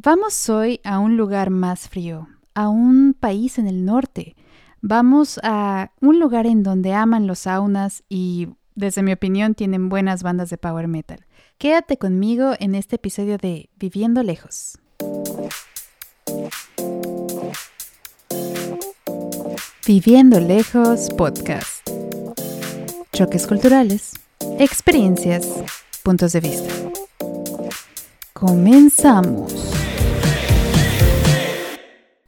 [0.00, 4.36] Vamos hoy a un lugar más frío, a un país en el norte.
[4.80, 10.22] Vamos a un lugar en donde aman los saunas y, desde mi opinión, tienen buenas
[10.22, 11.26] bandas de power metal.
[11.58, 14.78] Quédate conmigo en este episodio de Viviendo Lejos.
[19.84, 21.88] Viviendo Lejos Podcast.
[23.12, 24.12] Choques culturales,
[24.60, 25.48] experiencias,
[26.04, 26.72] puntos de vista.
[28.32, 29.77] Comenzamos.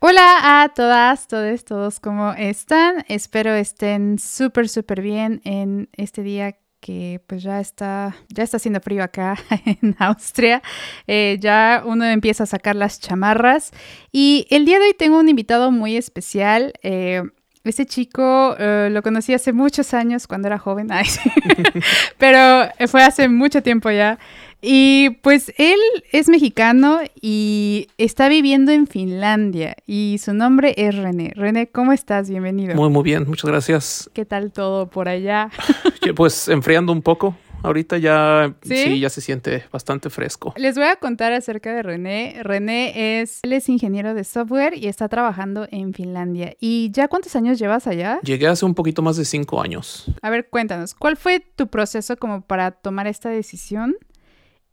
[0.02, 3.04] Hola a todas, todos, todos, ¿cómo están?
[3.08, 8.80] Espero estén súper, súper bien en este día que pues ya está, ya está haciendo
[8.80, 9.36] frío acá
[9.66, 10.62] en Austria.
[11.06, 13.72] Eh, ya uno empieza a sacar las chamarras.
[14.10, 16.72] Y el día de hoy tengo un invitado muy especial.
[16.82, 17.22] Eh,
[17.62, 20.88] ese chico eh, lo conocí hace muchos años cuando era joven,
[22.16, 24.18] pero fue hace mucho tiempo ya.
[24.62, 25.78] Y pues él
[26.12, 31.32] es mexicano y está viviendo en Finlandia y su nombre es René.
[31.34, 32.28] René, ¿cómo estás?
[32.28, 32.74] Bienvenido.
[32.74, 34.10] Muy, muy bien, muchas gracias.
[34.12, 35.50] ¿Qué tal todo por allá?
[36.16, 37.34] pues enfriando un poco.
[37.62, 39.00] Ahorita ya ¿Sí?
[39.00, 40.54] ya se siente bastante fresco.
[40.56, 42.36] Les voy a contar acerca de René.
[42.42, 46.54] René es, él es ingeniero de software y está trabajando en Finlandia.
[46.58, 48.18] ¿Y ya cuántos años llevas allá?
[48.22, 50.10] Llegué hace un poquito más de cinco años.
[50.22, 53.94] A ver, cuéntanos, ¿cuál fue tu proceso como para tomar esta decisión?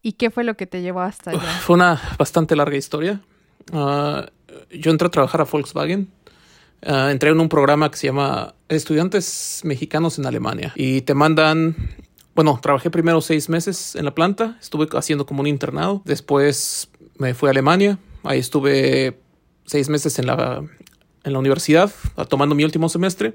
[0.07, 1.59] ¿Y qué fue lo que te llevó hasta allá?
[1.59, 3.19] Fue una bastante larga historia.
[3.73, 4.21] Uh,
[4.71, 6.09] yo entré a trabajar a Volkswagen.
[6.81, 10.71] Uh, entré en un programa que se llama Estudiantes Mexicanos en Alemania.
[10.77, 11.75] Y te mandan
[12.35, 17.33] bueno, trabajé primero seis meses en la planta, estuve haciendo como un internado, después me
[17.33, 19.19] fui a Alemania, ahí estuve
[19.65, 20.63] seis meses en la,
[21.23, 21.91] en la universidad,
[22.29, 23.33] tomando mi último semestre,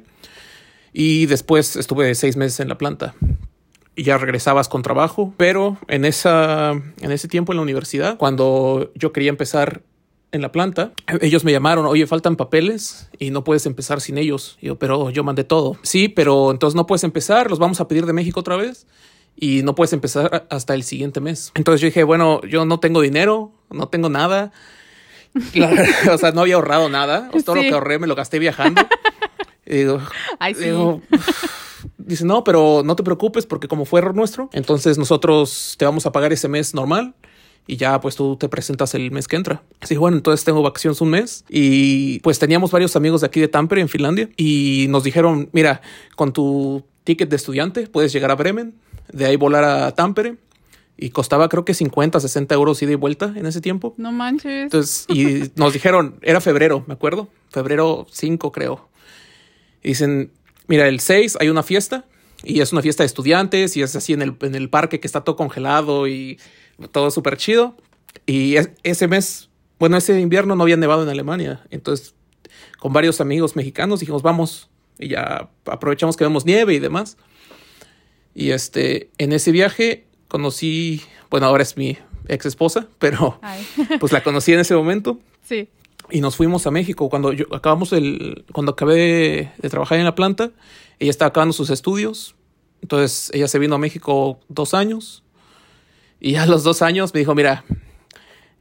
[0.94, 3.14] y después estuve seis meses en la planta.
[3.94, 8.90] Y ya regresabas con trabajo, pero en, esa, en ese tiempo en la universidad, cuando
[8.94, 9.82] yo quería empezar
[10.32, 14.56] en la planta, ellos me llamaron, oye, faltan papeles y no puedes empezar sin ellos.
[14.62, 15.76] yo, pero yo mandé todo.
[15.82, 18.86] Sí, pero entonces no puedes empezar, los vamos a pedir de México otra vez
[19.36, 21.52] y no puedes empezar hasta el siguiente mes.
[21.54, 24.52] Entonces yo dije, bueno, yo no tengo dinero, no tengo nada.
[26.10, 27.30] o sea, no había ahorrado nada.
[27.44, 28.82] Todo lo que ahorré me lo gasté viajando.
[29.66, 30.00] y digo,
[32.06, 36.06] dice, no, pero no te preocupes porque como fue error nuestro, entonces nosotros te vamos
[36.06, 37.14] a pagar ese mes normal
[37.66, 39.62] y ya pues tú te presentas el mes que entra.
[39.80, 43.48] Así bueno, entonces tengo vacaciones un mes y pues teníamos varios amigos de aquí de
[43.48, 45.80] Tampere en Finlandia y nos dijeron, mira,
[46.16, 48.74] con tu ticket de estudiante puedes llegar a Bremen,
[49.12, 50.36] de ahí volar a Tampere
[50.96, 53.94] y costaba creo que 50, 60 euros ida y vuelta en ese tiempo.
[53.96, 54.64] No manches.
[54.64, 58.88] Entonces, y nos dijeron, era febrero, me acuerdo, febrero 5 creo.
[59.82, 60.30] Y dicen,
[60.72, 62.06] mira, el 6 hay una fiesta
[62.42, 65.06] y es una fiesta de estudiantes y es así en el, en el parque que
[65.06, 66.40] está todo congelado y
[66.92, 67.76] todo súper chido.
[68.24, 71.62] Y ese mes, bueno, ese invierno no había nevado en Alemania.
[71.68, 72.14] Entonces,
[72.78, 74.70] con varios amigos mexicanos dijimos, vamos.
[74.98, 77.18] Y ya aprovechamos que vemos nieve y demás.
[78.34, 83.38] Y este, en ese viaje conocí, bueno, ahora es mi ex esposa, pero
[84.00, 85.20] pues la conocí en ese momento.
[85.46, 85.68] Sí.
[86.12, 87.08] Y nos fuimos a México.
[87.08, 90.50] Cuando yo acabamos el, cuando acabé de trabajar en la planta,
[90.98, 92.34] ella estaba acabando sus estudios.
[92.82, 95.24] Entonces ella se vino a México dos años.
[96.20, 97.64] Y a los dos años me dijo, mira,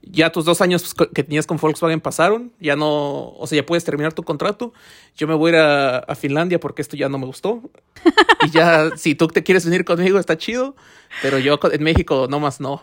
[0.01, 3.83] ya tus dos años que tenías con Volkswagen pasaron, ya no, o sea, ya puedes
[3.83, 4.73] terminar tu contrato.
[5.15, 5.59] Yo me voy a ir
[6.07, 7.61] a, Finlandia porque esto ya no me gustó.
[8.45, 10.75] y ya, si tú te quieres venir conmigo, está chido,
[11.21, 12.81] pero yo en México nomás no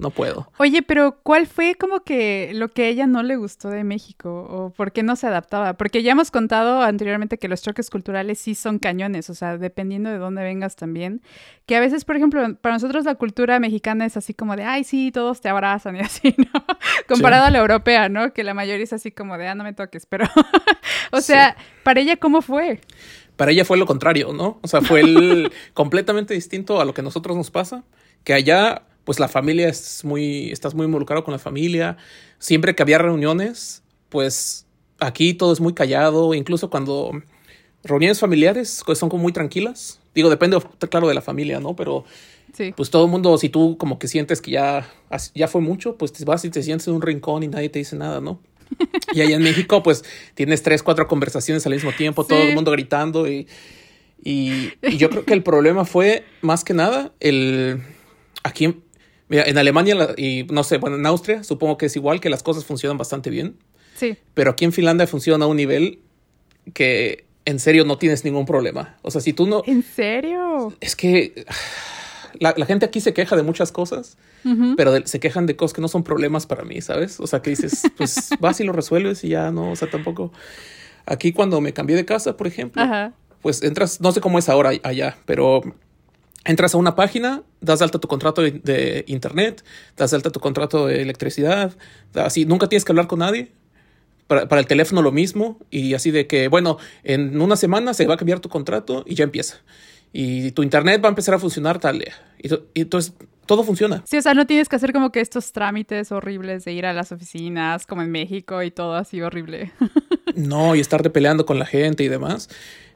[0.00, 0.50] no puedo.
[0.58, 4.46] Oye, pero ¿cuál fue como que lo que a ella no le gustó de México
[4.50, 5.74] o por qué no se adaptaba?
[5.74, 10.10] Porque ya hemos contado anteriormente que los choques culturales sí son cañones, o sea, dependiendo
[10.10, 11.20] de dónde vengas también,
[11.66, 14.84] que a veces, por ejemplo, para nosotros la cultura mexicana es así como de, ay,
[14.84, 16.64] sí, todos te abrazan y así, ¿no?
[17.06, 18.32] Comparado a la europea, ¿no?
[18.32, 20.26] Que la mayoría es así como de, ah, no me toques, pero,
[21.12, 22.80] o sea, para ella, ¿cómo fue?
[23.36, 24.58] Para ella fue lo contrario, ¿no?
[24.62, 27.84] O sea, fue el completamente distinto a lo que a nosotros nos pasa,
[28.24, 31.96] que allá pues la familia es muy, estás muy involucrado con la familia.
[32.38, 34.66] Siempre que había reuniones, pues
[34.98, 37.12] aquí todo es muy callado, incluso cuando
[37.82, 40.00] reuniones familiares pues son como muy tranquilas.
[40.14, 40.58] Digo, depende,
[40.90, 41.76] claro, de la familia, ¿no?
[41.76, 42.04] Pero
[42.76, 44.86] pues todo el mundo, si tú como que sientes que ya,
[45.34, 47.78] ya fue mucho, pues te vas y te sientes en un rincón y nadie te
[47.78, 48.40] dice nada, ¿no?
[49.12, 50.04] y allá en México, pues
[50.34, 53.46] tienes tres, cuatro conversaciones al mismo tiempo, todo el mundo gritando y,
[54.22, 57.82] y, y yo creo que el problema fue más que nada el
[58.42, 58.74] aquí
[59.30, 62.42] Mira, en Alemania y no sé, bueno, en Austria supongo que es igual, que las
[62.42, 63.56] cosas funcionan bastante bien.
[63.94, 64.18] Sí.
[64.34, 66.00] Pero aquí en Finlandia funciona a un nivel
[66.74, 68.96] que en serio no tienes ningún problema.
[69.02, 69.62] O sea, si tú no...
[69.66, 70.74] ¿En serio?
[70.80, 71.46] Es que
[72.38, 74.74] la, la gente aquí se queja de muchas cosas, Ujú.
[74.76, 77.18] pero de- se quejan de cosas que no son problemas para mí, ¿sabes?
[77.20, 80.32] O sea, que dices, pues vas y lo resuelves y ya no, o sea, tampoco.
[81.06, 83.12] Aquí cuando me cambié de casa, por ejemplo, Ajá.
[83.42, 85.62] pues entras, no sé cómo es ahora allá, pero
[86.44, 89.64] entras a una página, das de alta tu contrato de, de internet,
[89.96, 91.76] das de alta tu contrato de electricidad,
[92.14, 93.52] así, nunca tienes que hablar con nadie.
[94.26, 98.06] Para, para el teléfono lo mismo, y así de que, bueno, en una semana se
[98.06, 99.56] va a cambiar tu contrato y ya empieza.
[100.12, 102.14] Y tu internet va a empezar a funcionar tal día.
[102.40, 103.12] Y, y entonces
[103.50, 104.04] todo funciona.
[104.06, 106.92] Sí, o sea, no tienes que hacer como que estos trámites horribles de ir a
[106.92, 109.72] las oficinas, como en México y todo así horrible.
[110.36, 112.48] No, y estarte peleando con la gente y demás.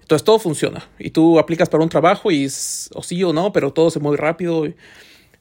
[0.04, 0.86] Entonces todo funciona.
[0.98, 4.00] Y tú aplicas para un trabajo y es o sí o no, pero todo se
[4.00, 4.66] mueve rápido.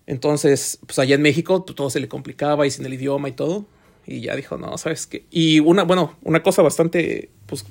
[0.07, 3.33] Entonces, pues allá en México pues, todo se le complicaba y sin el idioma y
[3.33, 3.65] todo.
[4.07, 5.25] Y ya dijo, no, ¿sabes qué?
[5.31, 7.65] Y una, bueno, una cosa bastante, pues,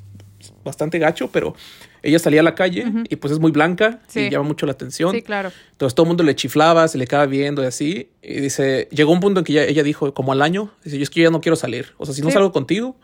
[0.64, 1.54] bastante gacho, pero
[2.02, 4.20] ella salía a la calle y pues es muy blanca Sí.
[4.20, 5.12] y llama mucho la atención.
[5.12, 5.50] Sí, claro.
[5.70, 8.10] Entonces todo el mundo le chiflaba, se le quedaba viendo y así.
[8.22, 11.04] Y dice, llegó un punto en que ya, ella dijo, como al año, dice, yo
[11.04, 11.92] es que ya no quiero salir.
[11.96, 12.96] O sea, si no salgo contigo,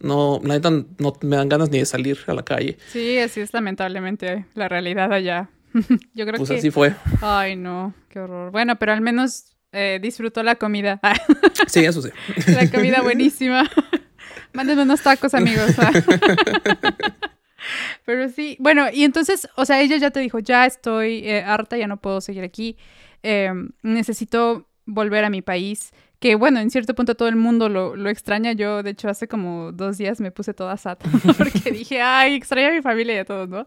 [0.00, 2.78] no, la neta no me dan ganas ni de salir a la calle.
[2.88, 5.48] Sí, así es lamentablemente la realidad allá.
[6.14, 6.56] Yo creo Pues que...
[6.56, 6.94] así fue.
[7.20, 8.50] Ay, no, qué horror.
[8.50, 11.00] Bueno, pero al menos eh, disfrutó la comida.
[11.68, 12.08] Sí, eso sí.
[12.48, 13.70] la comida buenísima.
[14.52, 15.70] Mándenme unos tacos, amigos.
[18.04, 21.76] Pero sí, bueno, y entonces, o sea, ella ya te dijo, ya estoy eh, harta,
[21.76, 22.76] ya no puedo seguir aquí,
[23.22, 23.52] eh,
[23.82, 28.08] necesito volver a mi país, que bueno, en cierto punto todo el mundo lo, lo
[28.10, 32.34] extraña, yo de hecho hace como dos días me puse toda sata, porque dije, ay,
[32.34, 33.66] extraño a mi familia y a todos, ¿no?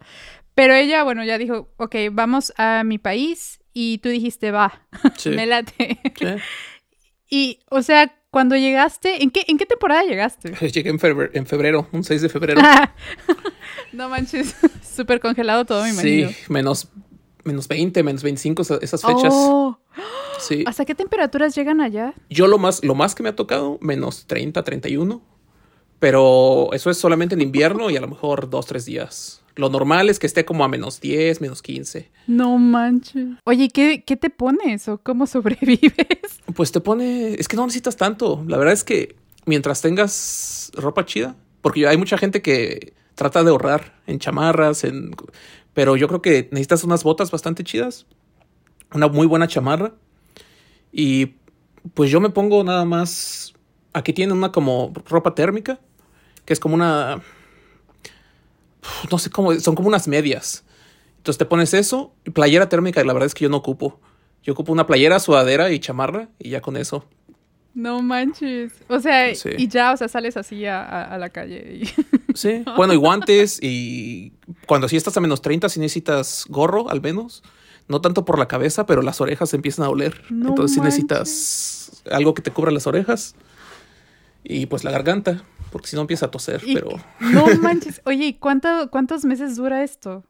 [0.56, 4.82] Pero ella, bueno, ya dijo, ok, vamos a mi país, y tú dijiste, va,
[5.18, 5.30] Sí.
[5.32, 6.00] me late.
[6.18, 6.26] Sí.
[7.36, 10.52] Y, o sea, cuando llegaste, ¿en qué, en qué temporada llegaste?
[10.70, 12.62] Llegué en febrero, en febrero, un 6 de febrero.
[13.92, 16.30] no manches, súper congelado todo, me imagino.
[16.30, 16.90] sí, menos,
[17.44, 19.34] menos 20, menos 25 esa- esas fechas.
[19.36, 19.78] Oh,
[20.40, 20.63] Sí.
[20.68, 22.13] ¿Hasta qué temperaturas llegan allá?
[22.30, 25.22] Yo lo más, lo más que me ha tocado, menos 30, 31.
[26.00, 29.42] Pero eso es solamente en invierno y a lo mejor dos, tres días.
[29.56, 32.12] Lo normal es que esté como a menos 10, menos 15.
[32.28, 33.28] No manches.
[33.46, 36.42] Oye, ¿qué, qué te pones o cómo sobrevives?
[36.56, 37.36] Pues te pone.
[37.36, 38.44] Es que no necesitas tanto.
[38.48, 39.16] La verdad es que
[39.46, 45.12] mientras tengas ropa chida, porque hay mucha gente que trata de ahorrar en chamarras, en.
[45.74, 48.06] Pero yo creo que necesitas unas botas bastante chidas,
[48.94, 49.94] una muy buena chamarra.
[50.92, 51.36] Y
[51.94, 53.54] pues yo me pongo nada más.
[53.94, 55.80] Aquí tienen una como ropa térmica,
[56.46, 57.22] que es como una.
[59.10, 60.64] No sé cómo, son como unas medias.
[61.18, 64.00] Entonces te pones eso, y playera térmica, la verdad es que yo no ocupo.
[64.44, 67.06] Yo ocupo una playera, sudadera y chamarra, y ya con eso.
[67.74, 68.74] No manches.
[68.88, 69.50] O sea, Sí.
[69.58, 71.81] y ya, o sea, sales así a, a- a la calle.
[71.84, 71.90] y-
[72.36, 72.64] Sí.
[72.78, 74.34] Bueno, y guantes, y
[74.66, 77.44] cuando sí estás a menos 30, sí necesitas gorro, al menos.
[77.88, 80.22] No tanto por la cabeza, pero las orejas empiezan a oler.
[80.30, 80.96] No Entonces sí manches.
[81.00, 83.36] necesitas algo que te cubra las orejas.
[84.44, 86.90] Y pues la garganta, porque si no empieza a toser, y- pero...
[87.20, 88.02] No manches.
[88.06, 90.24] Oye, ¿y cuánto, cuántos meses dura esto?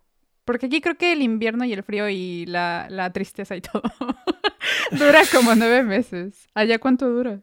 [0.46, 3.82] Porque aquí creo que el invierno y el frío y la, la tristeza y todo
[4.92, 6.48] dura como nueve meses.
[6.54, 7.42] ¿Allá cuánto dura?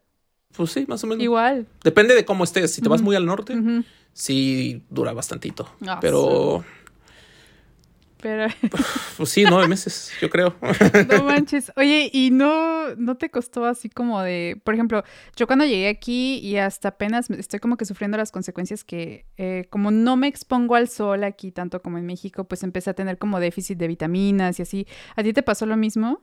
[0.57, 1.23] Pues sí, más o menos.
[1.23, 1.67] Igual.
[1.85, 2.73] Depende de cómo estés.
[2.73, 3.85] Si te vas muy al norte, Ujú.
[4.13, 5.69] sí dura bastantito.
[5.87, 6.65] Ah, pero,
[8.21, 8.49] Pero
[9.17, 10.55] pues sí, nueve meses, yo creo.
[11.09, 11.73] no manches.
[11.77, 15.05] Oye, ¿y no, no te costó así como de, por ejemplo,
[15.37, 19.67] yo cuando llegué aquí y hasta apenas estoy como que sufriendo las consecuencias que eh,
[19.71, 23.17] como no me expongo al sol aquí tanto como en México, pues empecé a tener
[23.19, 24.87] como déficit de vitaminas y así.
[25.17, 26.21] ¿A ti te pasó lo mismo?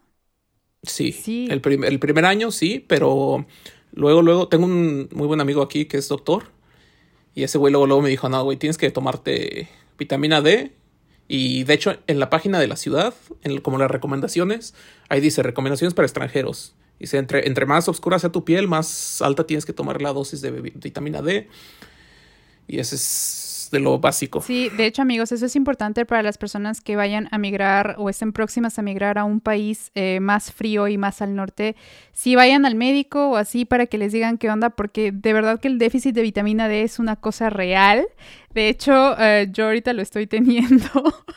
[0.88, 1.48] Sí, Sí.
[1.50, 3.46] El, prim- el primer año sí, pero
[3.94, 6.46] luego, luego, tengo un muy buen amigo aquí que es doctor.
[7.36, 9.68] Y ese güey luego, luego me dijo, no, güey, tienes que tomarte
[10.00, 10.72] vitamina D.
[11.28, 13.14] Y de hecho, en la página de la ciudad,
[13.44, 14.74] en el- como las recomendaciones,
[15.10, 16.74] ahí dice recomendaciones para extranjeros.
[17.00, 20.42] Dice, entre, entre más oscura sea tu piel, más alta tienes que tomar la dosis
[20.42, 21.48] de vi- vitamina D.
[22.68, 23.02] Y ese es
[23.72, 24.42] de lo básico.
[24.42, 28.10] Sí, de hecho, amigos, eso es importante para las personas que vayan a migrar o
[28.10, 31.76] estén próximas a migrar a un país eh, más frío y más al norte.
[32.14, 35.60] Si vayan al médico o así para que les digan qué onda, porque de verdad
[35.60, 38.08] que el déficit de vitamina D es una cosa real.
[38.54, 40.88] De hecho, eh, yo ahorita lo estoy teniendo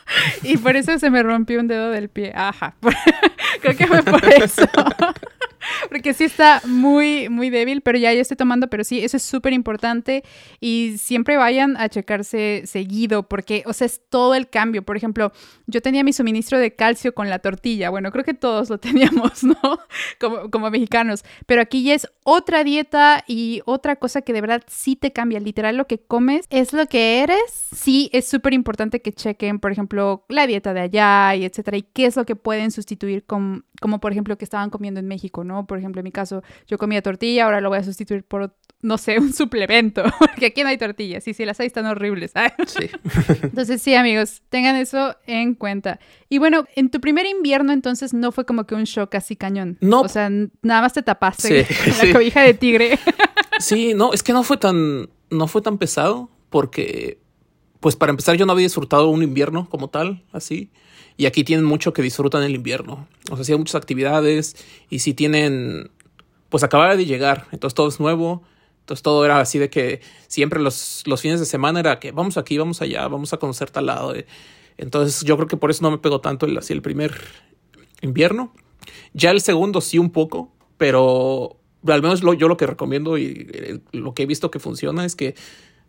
[0.43, 2.31] y por eso se me rompió un dedo del pie.
[2.35, 2.75] Ajá,
[3.61, 4.63] creo que fue por eso.
[5.89, 9.23] Porque sí está muy, muy débil, pero ya, ya estoy tomando, pero sí, eso es
[9.23, 10.23] súper importante
[10.59, 14.83] y siempre vayan a checarse seguido porque, o sea, es todo el cambio.
[14.83, 15.31] Por ejemplo,
[15.67, 19.43] yo tenía mi suministro de calcio con la tortilla, bueno, creo que todos lo teníamos,
[19.43, 19.55] ¿no?
[20.19, 24.63] Como, como mexicanos, pero aquí ya es otra dieta y otra cosa que de verdad
[24.67, 25.39] sí te cambia.
[25.39, 27.41] Literal, lo que comes es lo que eres.
[27.75, 31.83] Sí, es súper importante que chequen, por ejemplo, la dieta de allá y etcétera, y
[31.83, 35.43] qué es lo que pueden sustituir con, como por ejemplo que estaban comiendo en México,
[35.43, 35.50] ¿no?
[35.67, 38.97] Por ejemplo, en mi caso, yo comía tortilla, ahora lo voy a sustituir por, no
[38.97, 42.33] sé, un suplemento, porque aquí no hay tortillas, y si las hay están horribles.
[42.67, 42.89] Sí.
[43.43, 45.99] Entonces, sí, amigos, tengan eso en cuenta.
[46.29, 49.77] Y bueno, en tu primer invierno entonces no fue como que un shock así cañón.
[49.81, 50.01] No.
[50.01, 51.67] O sea, nada más te tapaste
[52.03, 52.99] la cobija de tigre.
[53.59, 57.19] sí, no, es que no fue tan, no fue tan pesado, porque,
[57.79, 60.71] pues para empezar, yo no había disfrutado un invierno como tal, así.
[61.21, 63.07] Y aquí tienen mucho que disfrutan el invierno.
[63.29, 64.55] O sea, sí hay muchas actividades
[64.89, 65.91] y si tienen,
[66.49, 68.41] pues acababa de llegar, entonces todo es nuevo.
[68.79, 72.37] Entonces todo era así de que siempre los, los fines de semana era que vamos
[72.37, 74.15] aquí, vamos allá, vamos a conocer tal lado.
[74.79, 77.15] Entonces yo creo que por eso no me pegó tanto el, así el primer
[78.01, 78.51] invierno.
[79.13, 83.79] Ya el segundo sí un poco, pero al menos yo lo que recomiendo y eh,
[83.91, 85.35] lo que he visto que funciona es que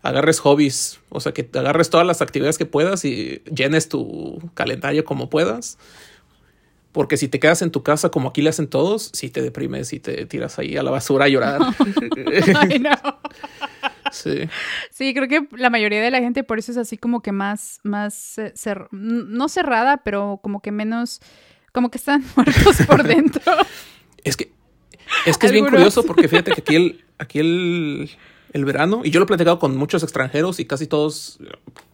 [0.02, 5.04] agarres hobbies, o sea, que agarres todas las actividades que puedas y llenes tu calendario
[5.04, 5.78] como puedas.
[6.90, 9.94] Porque si te quedas en tu casa como aquí le hacen todos, si te deprimes
[9.94, 11.60] y te tiras ahí a la basura a llorar.
[12.56, 12.90] Ay, no.
[14.10, 14.48] Sí.
[14.90, 17.80] Sí, creo que la mayoría de la gente por eso es así como que más,
[17.82, 18.52] más, eh,
[18.90, 21.20] no cerrada, pero como que menos,
[21.72, 23.40] como que están muertos por dentro.
[24.22, 24.52] Es que,
[25.24, 28.10] es que es bien curioso porque fíjate que aquí el, aquí el,
[28.52, 31.38] el verano, y yo lo he platicado con muchos extranjeros y casi todos,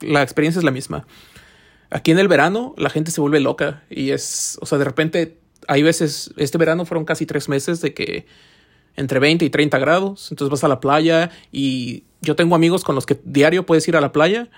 [0.01, 1.07] la experiencia es la misma.
[1.91, 5.39] Aquí en el verano la gente se vuelve loca y es, o sea, de repente
[5.67, 8.27] hay veces, este verano fueron casi tres meses de que
[8.97, 12.95] entre 20 y 30 grados, entonces vas a la playa y yo tengo amigos con
[12.95, 14.49] los que diario puedes ir a la playa,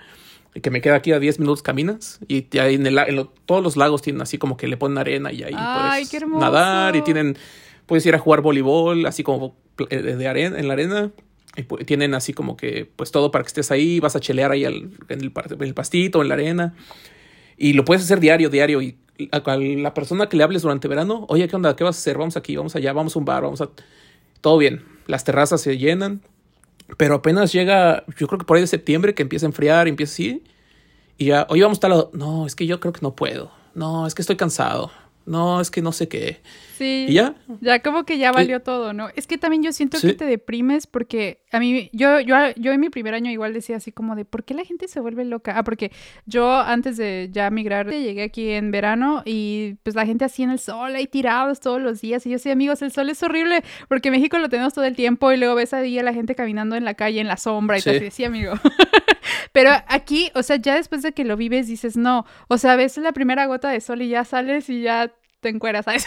[0.61, 4.21] que me queda aquí a 10 minutos caminas y en, el, todos los lagos tienen
[4.21, 7.37] así como que le ponen arena y ahí puedes nadar y tienen,
[7.85, 9.55] puedes ir a jugar voleibol así como
[9.89, 11.11] eh, de arena, en la arena
[11.55, 14.65] y tienen así como que, pues todo para que estés ahí, vas a chelear ahí
[14.65, 16.75] en, el, el, pastito, en la arena.
[17.57, 18.81] Y lo puedes hacer diario, diario.
[18.81, 18.97] Y
[19.31, 21.75] a, la persona que le hables durante verano, oye, ¿qué onda?
[21.75, 22.17] ¿Qué vas a hacer?
[22.17, 23.69] Vamos aquí, vamos allá, vamos a un bar, vamos a...
[24.39, 24.83] Todo bien.
[25.07, 26.21] Las terrazas se llenan.
[26.97, 30.13] Pero apenas llega, yo creo que por ahí de septiembre que empieza a enfriar, empieza
[30.13, 30.43] así.
[31.17, 32.09] Y ya, oye, vamos a estar...
[32.13, 33.51] No, es que yo creo que no puedo.
[33.75, 34.91] No, es que estoy cansado
[35.25, 36.41] no, es que no sé qué.
[36.77, 37.05] Sí.
[37.09, 37.35] ¿Y ya?
[37.59, 39.09] Ya como que ya valió todo, ¿no?
[39.15, 42.79] Es que también yo siento que te deprimes porque a mí, yo, yo, yo en
[42.79, 45.53] mi primer año igual decía así como de, ¿por qué la gente se vuelve loca?
[45.57, 45.91] Ah, porque
[46.25, 50.49] yo antes de ya migrar, llegué aquí en verano y pues la gente así en
[50.49, 52.25] el sol, ahí tirados todos los días.
[52.25, 55.31] Y yo sí, amigos, el sol es horrible porque México lo tenemos todo el tiempo
[55.31, 57.81] y luego ves ahí a la gente caminando en la calle, en la sombra y
[57.81, 57.89] sí.
[57.91, 58.53] así, sí, amigo.
[59.51, 62.97] Pero aquí, o sea, ya después de que lo vives dices, no, o sea, ves
[62.97, 66.05] la primera gota de sol y ya sales y ya te encueras, ¿sabes?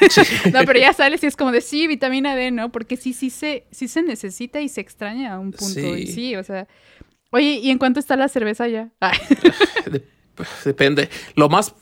[0.52, 2.70] no, pero ya sales y es como de sí, vitamina D, ¿no?
[2.70, 5.74] Porque sí, sí se, sí se necesita y se extraña a un punto.
[5.74, 5.86] Sí.
[5.86, 6.66] Y sí, o sea.
[7.30, 8.90] Oye, ¿y en cuánto está la cerveza ya?
[10.64, 11.10] depende.
[11.34, 11.74] Lo más.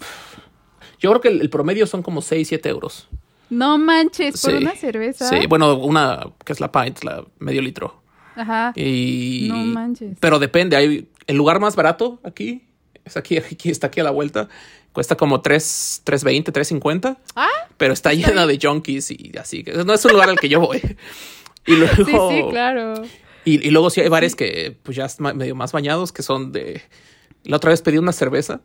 [0.98, 3.08] Yo creo que el, promedio son como 6, 7 euros.
[3.50, 5.28] No manches, por una cerveza.
[5.28, 8.02] Sí, bueno, una que es la pint, la medio litro.
[8.34, 8.72] Ajá.
[8.76, 9.46] Y...
[9.50, 10.16] No manches.
[10.20, 12.66] Pero depende, hay el lugar más barato aquí,
[13.04, 14.48] es aquí, aquí está aquí a la vuelta,
[14.92, 17.18] cuesta como 3, 3.20, 3.50.
[17.34, 17.48] Ah.
[17.76, 19.64] Pero está llena de junkies y así.
[19.84, 20.80] No es un lugar al que yo voy.
[21.64, 22.94] Y luego, sí, sí, claro.
[23.44, 26.82] Y, y luego sí hay bares que pues ya medio más bañados que son de...
[27.44, 28.62] La otra vez pedí una cerveza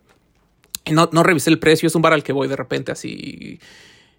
[0.84, 1.86] y no, no revisé el precio.
[1.86, 3.60] Es un bar al que voy de repente así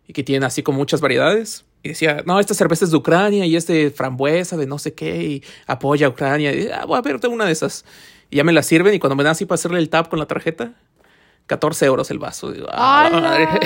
[0.09, 1.65] y que tiene así como muchas variedades.
[1.83, 4.95] Y decía, no, esta cerveza es de Ucrania y es de frambuesa, de no sé
[4.95, 6.53] qué, y apoya a Ucrania.
[6.53, 7.85] Y, ah, voy a ver una de esas.
[8.31, 10.19] Y ya me la sirven y cuando me dan así para hacerle el tap con
[10.19, 10.73] la tarjeta,
[11.47, 12.53] 14 euros el vaso.
[12.53, 13.09] Digo, ah,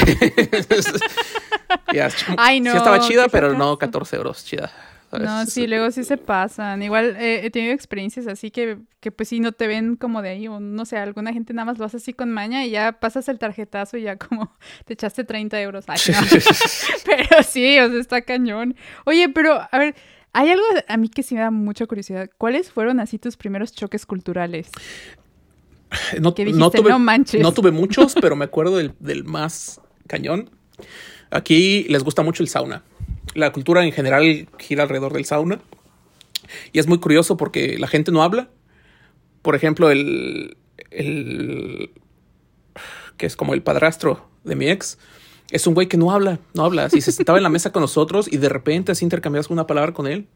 [2.38, 4.70] Ay, no, sí estaba chida, pero no 14 euros chida.
[5.18, 6.82] No, sí, luego sí se pasan.
[6.82, 10.30] Igual eh, he tenido experiencias así que, que pues sí no te ven como de
[10.30, 12.92] ahí, o no sé, alguna gente nada más lo hace así con maña y ya
[12.92, 14.54] pasas el tarjetazo y ya como
[14.86, 15.84] te echaste 30 euros.
[17.04, 18.74] pero sí, o sea, está cañón.
[19.04, 19.94] Oye, pero a ver,
[20.32, 22.30] hay algo a mí que sí me da mucha curiosidad.
[22.38, 24.70] ¿Cuáles fueron así tus primeros choques culturales?
[26.20, 27.42] No, no, tuve, no, manches.
[27.42, 30.48] no tuve muchos, pero me acuerdo del, del más cañón.
[31.30, 32.82] Aquí les gusta mucho el sauna.
[33.34, 35.60] La cultura en general gira alrededor del sauna.
[36.72, 38.48] Y es muy curioso porque la gente no habla.
[39.42, 40.56] Por ejemplo, el,
[40.90, 41.90] el
[43.16, 44.98] que es como el padrastro de mi ex,
[45.52, 46.86] es un güey que no habla, no habla.
[46.86, 49.92] Así se sentaba en la mesa con nosotros y de repente así intercambiabas una palabra
[49.92, 50.26] con él.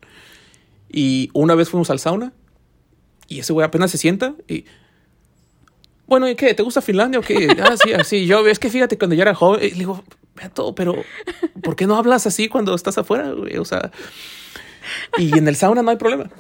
[0.90, 2.32] Y una vez fuimos al sauna
[3.26, 4.66] y ese güey apenas se sienta y...
[6.06, 6.54] Bueno, ¿y qué?
[6.54, 7.49] ¿Te gusta Finlandia o qué?
[7.61, 8.26] Ah, sí, así.
[8.26, 10.04] Yo, es que fíjate, cuando yo era joven, le digo,
[10.54, 10.94] todo, pero
[11.62, 13.56] ¿por qué no hablas así cuando estás afuera, güey?
[13.56, 13.90] O sea,
[15.18, 16.30] y en el sauna no hay problema.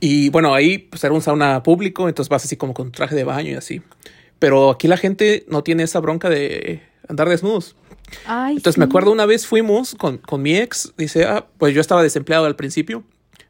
[0.00, 3.24] Y bueno, ahí pues era un sauna público, entonces vas así como con traje de
[3.24, 3.80] baño y así.
[4.40, 7.76] Pero aquí la gente no tiene esa bronca de andar desnudos.
[8.26, 11.80] Ay, Entonces me acuerdo una vez fuimos con, con mi ex, dice, ah, pues yo
[11.80, 13.04] estaba desempleado al principio.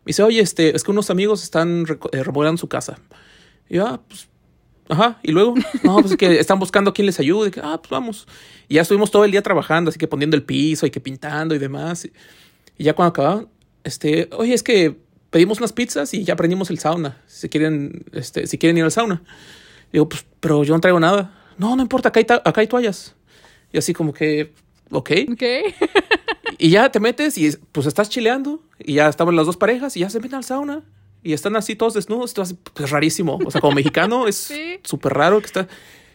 [0.04, 2.98] Me dice, oye, este, es que unos amigos están eh, remodelando su casa.
[3.68, 4.28] Y yo, ah, pues,
[4.88, 5.18] ajá.
[5.22, 5.54] Y luego,
[5.84, 7.52] no, pues es que están buscando a quien les ayude.
[7.62, 8.26] Ah, pues vamos.
[8.68, 11.54] Y ya estuvimos todo el día trabajando, así que poniendo el piso y que pintando
[11.54, 12.04] y demás.
[12.04, 12.12] Y,
[12.76, 13.48] y ya cuando acababan,
[13.84, 14.96] este, oye, es que
[15.30, 17.22] pedimos unas pizzas y ya prendimos el sauna.
[17.26, 19.22] Si quieren, este, si quieren ir al sauna.
[19.92, 21.32] Digo, pues, pero yo no traigo nada.
[21.58, 23.14] No, no importa, acá hay, acá hay toallas.
[23.72, 24.52] Y así como que,
[24.90, 25.10] ok.
[25.32, 25.42] Ok.
[26.62, 30.00] Y ya te metes y pues estás chileando y ya estaban las dos parejas y
[30.00, 30.82] ya se meten al sauna
[31.22, 32.36] y están así todos desnudos.
[32.36, 33.38] Es pues, rarísimo.
[33.46, 34.78] O sea, como mexicano es Sí.
[34.84, 35.68] súper raro que está.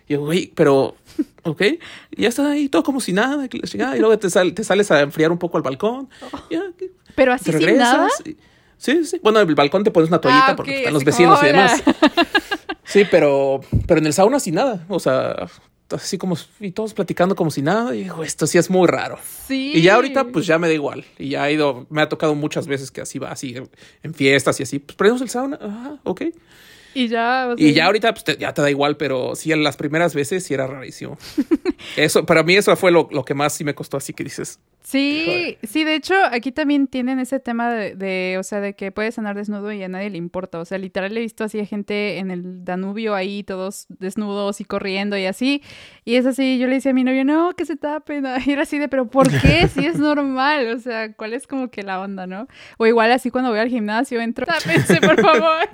[0.07, 0.95] Y yo, güey, pero,
[1.43, 1.61] ok.
[2.11, 3.47] Y ya están ahí todo como si nada.
[3.51, 6.09] Y luego te, sal- te sales a enfriar un poco al balcón.
[6.51, 8.07] Ya, que- Pero así sin nada.
[8.23, 8.37] y-
[8.77, 9.19] Sí, sí.
[9.23, 11.45] Bueno, en el balcón te pones una toallita Ah, porque ok, están los vecinos y
[11.47, 11.73] "Hola".
[11.81, 11.83] demás.
[12.85, 14.85] Sí, pero, pero en el sauna sin nada.
[14.89, 15.47] O sea,
[15.89, 17.95] así como, y todos platicando como si nada.
[17.95, 19.17] Y digo, esto sí es muy raro.
[19.47, 19.73] Sí.
[19.75, 21.05] Y ya ahorita, pues ya me da igual.
[21.17, 23.69] Y ya ha ido, me ha tocado muchas veces que así va, así en,
[24.03, 24.79] en fiestas y así.
[24.79, 26.21] Pues prendemos el sauna, ajá, ok.
[26.95, 27.49] Y ya.
[27.53, 29.77] o sea, Y ya ahorita, pues te- ya te da igual, pero sí, en las
[29.77, 31.17] primeras veces sí era rarísimo.
[31.97, 34.59] Eso, para mí, eso fue lo, lo que más sí me costó, así que dices.
[34.81, 38.91] Sí, sí, de hecho, aquí también tienen ese tema de, de, o sea, de que
[38.91, 40.59] puedes andar desnudo y a nadie le importa.
[40.59, 44.65] O sea, literal he visto así a gente en el Danubio ahí, todos desnudos y
[44.65, 45.61] corriendo y así.
[46.05, 48.25] Y es así, yo le decía a mi novio, no, que se tapen.
[48.45, 49.67] Y era así de, pero ¿por qué?
[49.67, 50.67] Si es normal.
[50.75, 52.47] O sea, ¿cuál es como que la onda, no?
[52.77, 55.67] O igual así cuando voy al gimnasio, entro, tápense, por favor.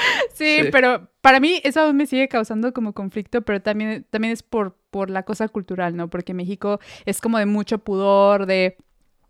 [0.34, 0.68] Sí, Sí.
[0.72, 4.76] pero para mí eso aún me sigue causando como conflicto, pero también, también es por,
[4.90, 6.08] por la cosa cultural, ¿no?
[6.08, 8.76] Porque México es como de mucho pudor, de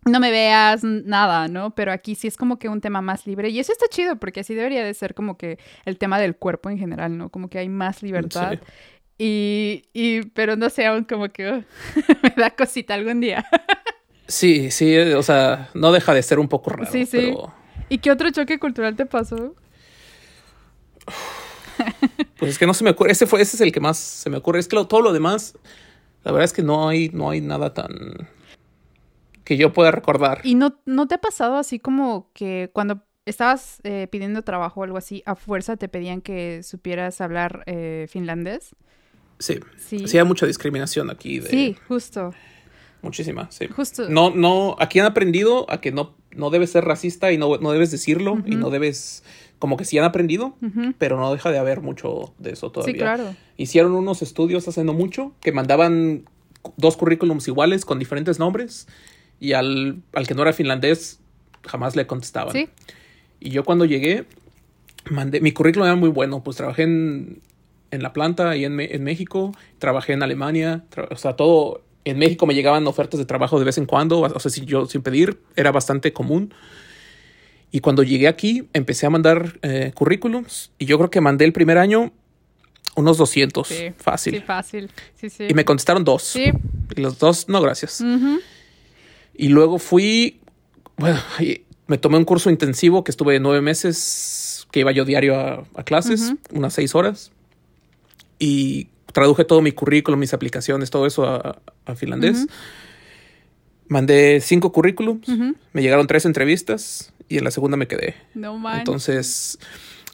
[0.06, 1.74] no me veas, nada, ¿no?
[1.74, 4.40] Pero aquí sí es como que un tema más libre y eso está chido porque
[4.40, 7.28] así debería de ser como que el tema del cuerpo en general, ¿no?
[7.28, 8.52] Como que hay más libertad.
[8.54, 8.58] Sí.
[9.22, 11.64] Y, y, pero no sé, aún como que
[12.22, 13.44] me da cosita algún día.
[14.26, 16.90] Sí, sí, o sea, no deja de ser un poco raro.
[16.90, 17.32] Sí, sí.
[17.34, 17.52] Pero,
[17.90, 19.54] ¿Y qué otro choque cultural te pasó?
[22.38, 23.12] pues es que no se me ocurre.
[23.12, 24.58] Ese fue, ese es el que más se me ocurre.
[24.60, 25.56] Es que lo- todo lo demás,
[26.24, 28.28] la verdad es que no hay, no hay nada tan
[29.44, 30.40] que yo pueda recordar.
[30.44, 34.84] ¿Y no, no te ha pasado así como que cuando estabas eh, pidiendo trabajo o
[34.84, 38.74] algo así, a fuerza te pedían que supieras hablar eh, finlandés?
[39.38, 39.58] Sí.
[39.78, 40.06] Sí.
[40.06, 41.40] Sí, hay mucha discriminación aquí.
[41.40, 42.32] De, Sí, justo,
[43.02, 43.66] Muchísima, sí.
[43.68, 44.08] justo.
[44.10, 47.72] No, no, aquí han aprendido a que no, no debes ser racista y no, no
[47.72, 49.24] debes decirlo y no debes,
[49.58, 50.54] como que sí han aprendido,
[50.98, 52.92] pero no deja de haber mucho de eso todavía.
[52.94, 53.34] Sí, claro.
[53.56, 56.24] Hicieron unos estudios hace no mucho que mandaban
[56.76, 58.86] dos currículums iguales con diferentes nombres
[59.40, 61.18] y al, al que no era finlandés
[61.66, 62.52] jamás le contestaban.
[62.52, 62.68] Sí,
[63.40, 64.24] Y yo cuando llegué,
[65.10, 67.40] mandé, mi currículum era muy bueno, pues trabajé en,
[67.90, 72.18] en la planta y en, en México, trabajé en Alemania, tra- o sea, todo, en
[72.18, 75.02] México me llegaban ofertas de trabajo de vez en cuando, o sea, si yo sin
[75.02, 76.54] pedir, era bastante común.
[77.72, 81.52] Y cuando llegué aquí, empecé a mandar eh, currículums y yo creo que mandé el
[81.52, 82.12] primer año
[82.96, 83.92] unos 200, sí.
[83.96, 84.34] fácil.
[84.34, 84.90] Sí, fácil.
[85.14, 85.46] Sí, sí.
[85.48, 86.22] Y me contestaron dos.
[86.22, 86.50] Sí.
[86.96, 88.00] Y los dos, no, gracias.
[88.00, 88.40] Ujú.
[89.34, 90.40] Y luego fui,
[90.96, 91.20] bueno,
[91.86, 95.84] me tomé un curso intensivo que estuve nueve meses, que iba yo diario a, a
[95.84, 96.38] clases, Ujú.
[96.58, 97.30] unas seis horas.
[98.38, 102.38] Y traduje todo mi currículum, mis aplicaciones, todo eso a, a finlandés.
[102.44, 102.48] Ujú.
[103.88, 105.56] Mandé cinco currículums, Ujú.
[105.72, 108.14] me llegaron tres entrevistas y en la segunda me quedé.
[108.34, 108.78] No man.
[108.78, 109.58] Entonces,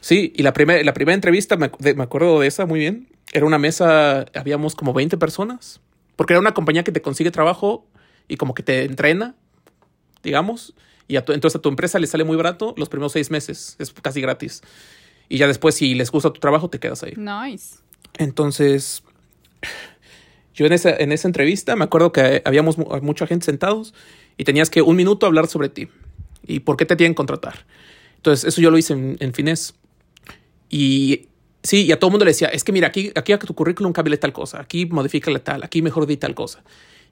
[0.01, 3.07] sí, y la, primera la primera entrevista, me, de- me acuerdo de esa muy bien,
[3.33, 5.79] era una mesa, habíamos como 20 personas,
[6.15, 7.85] porque era una compañía que te consigue trabajo
[8.27, 9.35] y como que te entrena,
[10.23, 10.73] digamos,
[11.07, 13.75] y a tu- entonces a tu empresa le sale muy barato los primeros seis meses,
[13.77, 14.61] es casi gratis.
[15.29, 17.13] Y ya después, si les gusta tu trabajo, te quedas ahí.
[17.15, 17.75] Nice.
[18.17, 19.03] Entonces,
[20.53, 23.93] yo en esa, en esa entrevista me acuerdo que habíamos mu- mucha gente sentados
[24.37, 25.87] y tenías que un minuto hablar sobre ti
[26.45, 27.65] y por qué te tienen que contratar.
[28.17, 29.75] Entonces, eso yo lo hice en, en finés.
[30.69, 31.27] Y
[31.63, 33.53] sí, y a todo el mundo le decía, es que mira, aquí, aquí a tu
[33.53, 36.63] currículum cámbiale tal cosa, aquí modifícale tal, aquí mejor di tal cosa.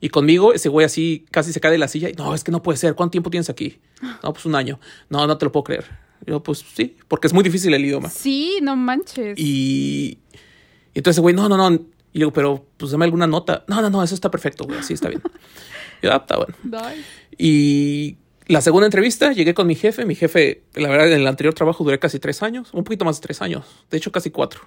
[0.02, 2.52] Y conmigo, ese güey así casi se cae de la silla y no, es que
[2.52, 2.96] no puede ser.
[2.96, 3.80] ¿Cuánto tiempo tienes aquí?
[4.24, 4.80] No, pues un año.
[5.10, 5.86] No, no te lo puedo creer.
[6.26, 8.10] Yo, pues sí, porque es muy difícil el idioma.
[8.10, 9.38] Sí, no manches.
[9.38, 10.18] Y,
[10.96, 11.80] y entonces, güey, no, no, no.
[12.14, 13.66] Y luego, pero pues dame alguna nota.
[13.68, 14.80] No, no, no, eso está perfecto, güey.
[14.80, 15.22] Así está bien.
[16.02, 16.56] y yo, ah, está bueno.
[17.38, 18.16] Y
[18.48, 20.06] la segunda entrevista llegué con mi jefe.
[20.06, 23.20] Mi jefe, la verdad, en el anterior trabajo duré casi tres años, un poquito más
[23.20, 24.62] de tres años, de hecho casi cuatro.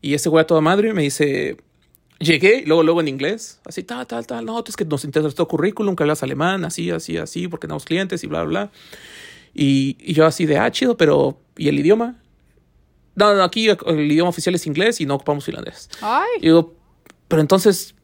[0.00, 1.56] Y ese güey a toda madre me dice,
[2.20, 5.48] llegué, luego, luego en inglés, así, tal, tal, tal, no, es que nos interesa tu
[5.48, 8.72] currículum, que hablas alemán, así, así, así, porque tenemos clientes y bla, bla, bla.
[9.54, 12.20] Y, y yo así de, ah, chido, pero, ¿y el idioma?
[13.14, 15.88] No, no, aquí el idioma oficial es inglés y no ocupamos finlandés.
[16.00, 16.28] Ay.
[16.38, 16.74] Y digo,
[17.28, 17.94] pero entonces,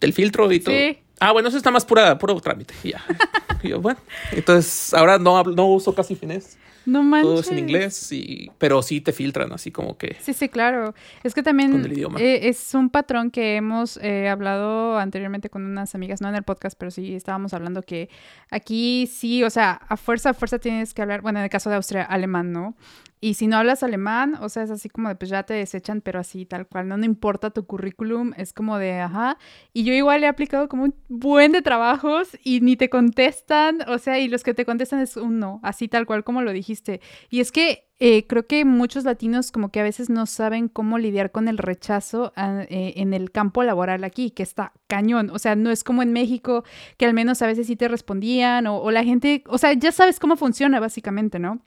[0.00, 0.74] el filtro y todo.
[0.74, 0.98] Sí.
[1.20, 2.74] Ah, bueno, eso está más pura, puro trámite.
[2.82, 3.04] Ya.
[3.62, 4.00] Y yo, bueno,
[4.32, 6.56] entonces ahora no, no uso casi finés.
[6.86, 7.30] No manches.
[7.30, 10.16] Todo es en inglés, y, pero sí te filtran así como que.
[10.20, 10.94] Sí, sí, claro.
[11.22, 11.84] Es que también
[12.18, 16.42] eh, es un patrón que hemos eh, hablado anteriormente con unas amigas, no en el
[16.42, 18.08] podcast, pero sí estábamos hablando que
[18.50, 21.68] aquí sí, o sea, a fuerza, a fuerza tienes que hablar, bueno, en el caso
[21.68, 22.74] de Austria, alemán, ¿no?
[23.20, 26.00] Y si no hablas alemán, o sea, es así como de, pues ya te desechan,
[26.00, 29.36] pero así, tal cual, no, no importa tu currículum, es como de, ajá.
[29.74, 33.98] Y yo igual he aplicado como un buen de trabajos y ni te contestan, o
[33.98, 37.00] sea, y los que te contestan es un no, así tal cual como lo dijiste.
[37.28, 40.96] Y es que eh, creo que muchos latinos como que a veces no saben cómo
[40.96, 45.28] lidiar con el rechazo ah, eh, en el campo laboral aquí, que está cañón.
[45.30, 46.64] O sea, no es como en México,
[46.96, 49.92] que al menos a veces sí te respondían o, o la gente, o sea, ya
[49.92, 51.60] sabes cómo funciona básicamente, ¿no?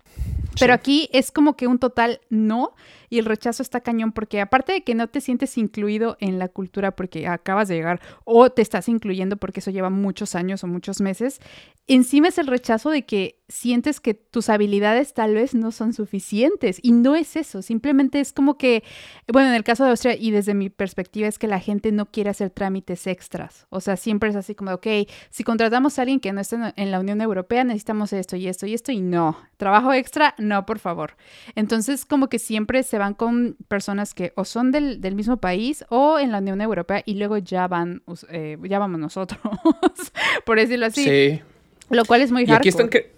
[0.59, 2.73] Pero aquí es como que un total no
[3.13, 6.47] y el rechazo está cañón porque aparte de que no te sientes incluido en la
[6.49, 10.67] cultura porque acabas de llegar o te estás incluyendo porque eso lleva muchos años o
[10.67, 11.39] muchos meses,
[11.87, 16.79] encima es el rechazo de que sientes que tus habilidades tal vez no son suficientes
[16.81, 18.83] y no es eso, simplemente es como que,
[19.31, 22.07] bueno, en el caso de Austria y desde mi perspectiva es que la gente no
[22.07, 24.87] quiere hacer trámites extras, o sea, siempre es así como, ok,
[25.29, 28.65] si contratamos a alguien que no está en- la Unión Europea necesitamos esto y esto
[28.65, 31.15] y esto y no, trabajo extra, no, por favor.
[31.55, 35.83] Entonces, como que siempre se van con personas que o son del, del mismo país
[35.89, 39.41] o en la Unión Europea y luego ya van, eh, ya vamos nosotros,
[40.45, 41.03] por decirlo así.
[41.03, 41.41] Sí.
[41.89, 43.11] Lo cual es muy Y aquí están que.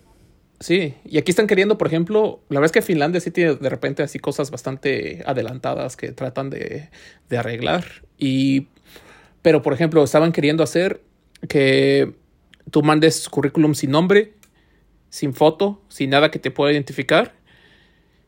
[0.59, 3.69] Sí, y aquí están queriendo, por ejemplo, la verdad es que Finlandia sí tiene de
[3.69, 6.89] repente así cosas bastante adelantadas que tratan de,
[7.29, 7.83] de arreglar.
[8.17, 8.69] Y,
[9.41, 11.01] pero, por ejemplo, estaban queriendo hacer
[11.47, 12.15] que
[12.71, 14.33] tú mandes currículum sin nombre,
[15.09, 17.35] sin foto, sin nada que te pueda identificar.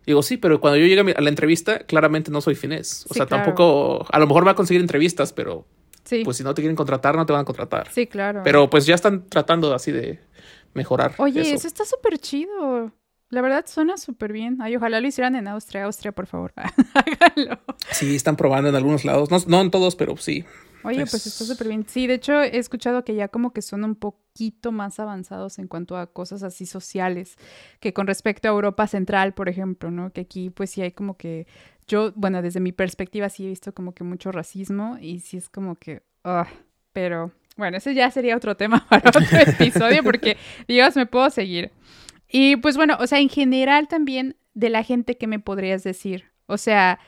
[0.07, 3.05] Digo, sí, pero cuando yo llegue a la entrevista, claramente no soy finés.
[3.09, 3.43] O Sí, sea, claro.
[3.43, 5.67] tampoco, a lo mejor va a conseguir entrevistas, pero
[6.05, 7.89] Sí, pues si no te quieren contratar, no te van a contratar.
[7.91, 8.41] sí, claro.
[8.43, 10.19] Pero pues ya están tratando así de
[10.73, 11.13] mejorar.
[11.17, 11.55] Oye, eso.
[11.55, 12.91] eso, está súper chido.
[13.29, 14.61] La verdad suena súper bien.
[14.61, 15.83] Ay, ojalá lo hicieran en Austria.
[15.83, 16.53] Austria, por favor.
[16.93, 17.59] Háganlo.
[17.91, 19.29] Sí, están probando en algunos lados.
[19.29, 20.45] No, no en todos, pero sí.
[20.87, 21.85] Oye, Es- pues está súper bien.
[21.87, 25.67] Sí, de hecho he escuchado que ya como que son un poquito más avanzados en
[25.67, 27.35] cuanto a cosas así sociales
[27.79, 30.11] que con respecto a Europa Central, por ejemplo, ¿no?
[30.11, 31.45] Que aquí pues sí hay como que
[31.87, 35.49] yo, bueno, desde mi perspectiva sí he visto como que mucho racismo y sí es
[35.49, 36.47] como que, ah,
[36.93, 41.71] pero bueno, ese ya sería otro tema para otro episodio porque, Dios, me puedo seguir.
[42.29, 46.25] Y pues bueno, o sea, en general también de la gente que me podrías decir,
[46.45, 46.99] o sea,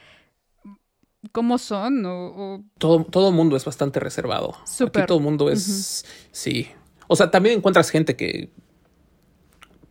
[1.32, 2.04] ¿cómo son?
[2.06, 4.54] O, o- Todo, todo mundo es bastante reservado.
[4.98, 6.04] Aquí todo el mundo es.
[6.32, 6.68] Sí.
[7.08, 8.50] O sea, también encuentras gente que.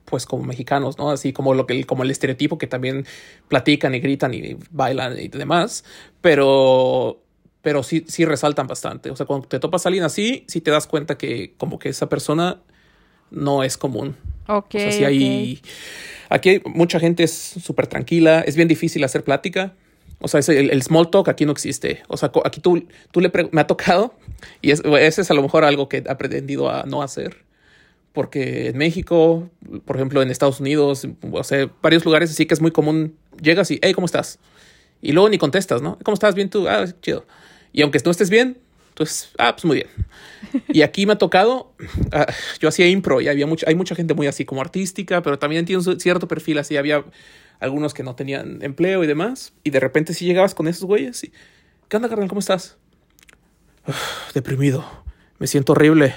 [0.06, 1.12] Pues como mexicanos, ¿no?
[1.12, 3.06] Así como lo que como el estereotipo que también
[3.48, 5.84] platican y gritan y bailan y demás.
[6.22, 7.22] Pero.
[7.62, 9.12] Pero sí, sí resaltan bastante.
[9.12, 11.90] O sea, cuando te topas a alguien así, sí te das cuenta que como que
[11.90, 12.62] esa persona
[13.32, 14.16] no es común.
[14.48, 15.62] Ok, O sea, sí hay.
[16.30, 18.42] Aquí hay mucha gente es súper tranquila.
[18.42, 19.76] Es bien difícil hacer plática.
[20.22, 22.04] O sea, ese- el, el small talk aquí no existe.
[22.08, 24.14] O sea, aquí tú, tú le me ha tocado
[24.62, 27.38] y es, ese es a lo mejor algo que he aprendido a no hacer.
[28.14, 29.50] Porque en México,
[29.86, 33.16] por ejemplo, en Estados Unidos, o sea, varios lugares sí que es muy común.
[33.42, 34.40] Llegas y, hey, ¿cómo estás?
[35.02, 35.98] Y luego ni contestas, ¿no?
[36.04, 36.36] ¿Cómo estás?
[36.36, 37.26] Bien tú, ah, chido.
[37.72, 38.58] Y aunque no estés bien,
[38.96, 39.88] pues, ah, pues muy bien.
[40.74, 41.72] Y aquí me ha tocado,
[42.12, 42.26] ah,
[42.60, 45.66] yo hacía impro y había mucha, hay mucha gente muy así como artística, pero también
[45.66, 46.76] tiene un cierto perfil así.
[46.78, 47.06] Había
[47.60, 49.54] algunos que no tenían empleo y demás.
[49.64, 51.32] Y de repente si llegabas con esos güeyes y,
[51.88, 52.28] ¿qué onda, carnal?
[52.30, 52.78] ¿Cómo estás?
[53.88, 54.86] "Uf, deprimido.
[55.40, 56.14] Me siento horrible.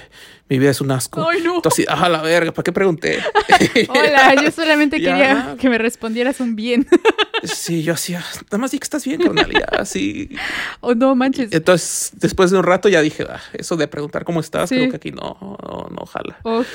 [0.49, 1.25] Mi vida es un asco.
[1.27, 1.55] Ay, no.
[1.55, 3.19] Entonces, ah, la verga, ¿para qué pregunté?
[3.89, 5.11] Hola, yo solamente Ya.
[5.15, 6.85] quería que me respondieras un bien.
[7.43, 9.49] sí, yo hacía, nada más di que estás bien, carnal.
[9.49, 10.29] Ya, así.
[10.81, 11.53] oh, no manches.
[11.53, 14.75] Entonces, después de un rato ya dije, "Ah, eso de preguntar cómo estás, Sí.
[14.75, 16.39] creo que aquí no, no, no jala.
[16.43, 16.67] Ok.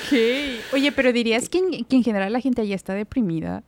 [0.72, 3.62] Oye, pero dirías que en, que en general la gente allá está deprimida.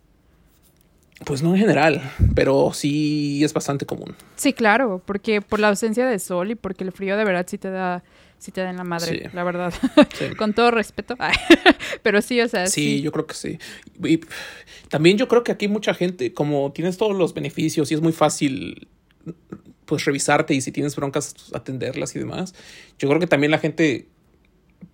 [1.24, 2.00] Pues no en general,
[2.34, 4.14] pero sí es bastante común.
[4.36, 7.58] Sí, claro, porque por la ausencia de sol y porque el frío de verdad sí
[7.58, 8.02] te da,
[8.38, 9.30] sí te da en la madre, Sí.
[9.34, 9.72] la verdad.
[10.18, 10.34] Sí.
[10.36, 11.16] Con todo respeto.
[12.02, 13.02] Pero sí, o sea, Sí, sí.
[13.02, 13.58] yo creo que sí.
[14.02, 14.20] Y
[14.88, 18.12] también yo creo que aquí mucha gente, como tienes todos los beneficios y es muy
[18.12, 18.88] fácil
[19.84, 22.54] pues revisarte y si tienes broncas, pues, atenderlas y demás.
[22.98, 24.08] Yo creo que también la gente,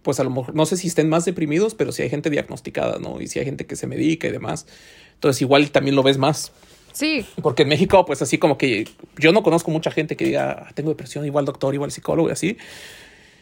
[0.02, 2.98] pues a lo mejor, no sé si estén más deprimidos, pero si hay gente diagnosticada,
[2.98, 3.20] ¿no?
[3.20, 4.66] Y si hay gente que se medica y demás.
[5.14, 6.52] Entonces igual también lo ves más.
[6.92, 7.26] Sí.
[7.42, 10.72] Porque en México, pues así como que yo no conozco mucha gente que diga, ah,
[10.74, 12.56] tengo depresión, igual doctor, igual psicólogo y así.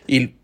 [0.06, 0.34] Y,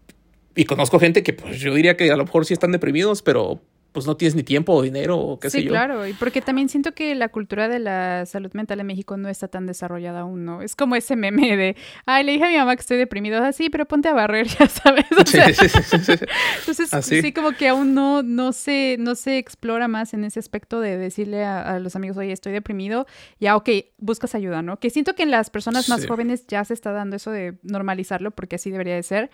[0.54, 3.60] y conozco gente que pues yo diría que a lo mejor sí están deprimidos, pero
[3.92, 5.62] pues no tienes ni tiempo o dinero o qué sé yo.
[5.62, 9.16] Sí, claro, y porque también siento que la cultura de la salud mental en México
[9.16, 10.62] no está tan desarrollada aún, ¿no?
[10.62, 11.76] Es como ese meme de,
[12.06, 14.68] ay, le dije a mi mamá que estoy deprimido, así, pero ponte a barrer, ya
[14.68, 15.06] sabes.
[15.10, 16.12] O sea, sí, sí, sí,
[16.58, 17.22] entonces, ¿Así?
[17.22, 20.96] sí, como que aún no, no, se, no se explora más en ese aspecto de
[20.96, 23.06] decirle a, a, los amigos, oye, estoy deprimido,
[23.40, 24.78] ya, ok, buscas ayuda, ¿no?
[24.78, 28.30] Que siento que en las personas más jóvenes ya se está dando eso de normalizarlo,
[28.30, 29.30] porque así debería de ser,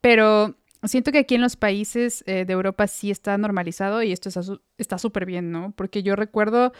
[0.00, 4.30] pero siento que aquí en los países eh, de Europa sí está normalizado y esto
[4.78, 5.72] está súper bien, ¿no?
[5.76, 6.72] Porque yo recuerdo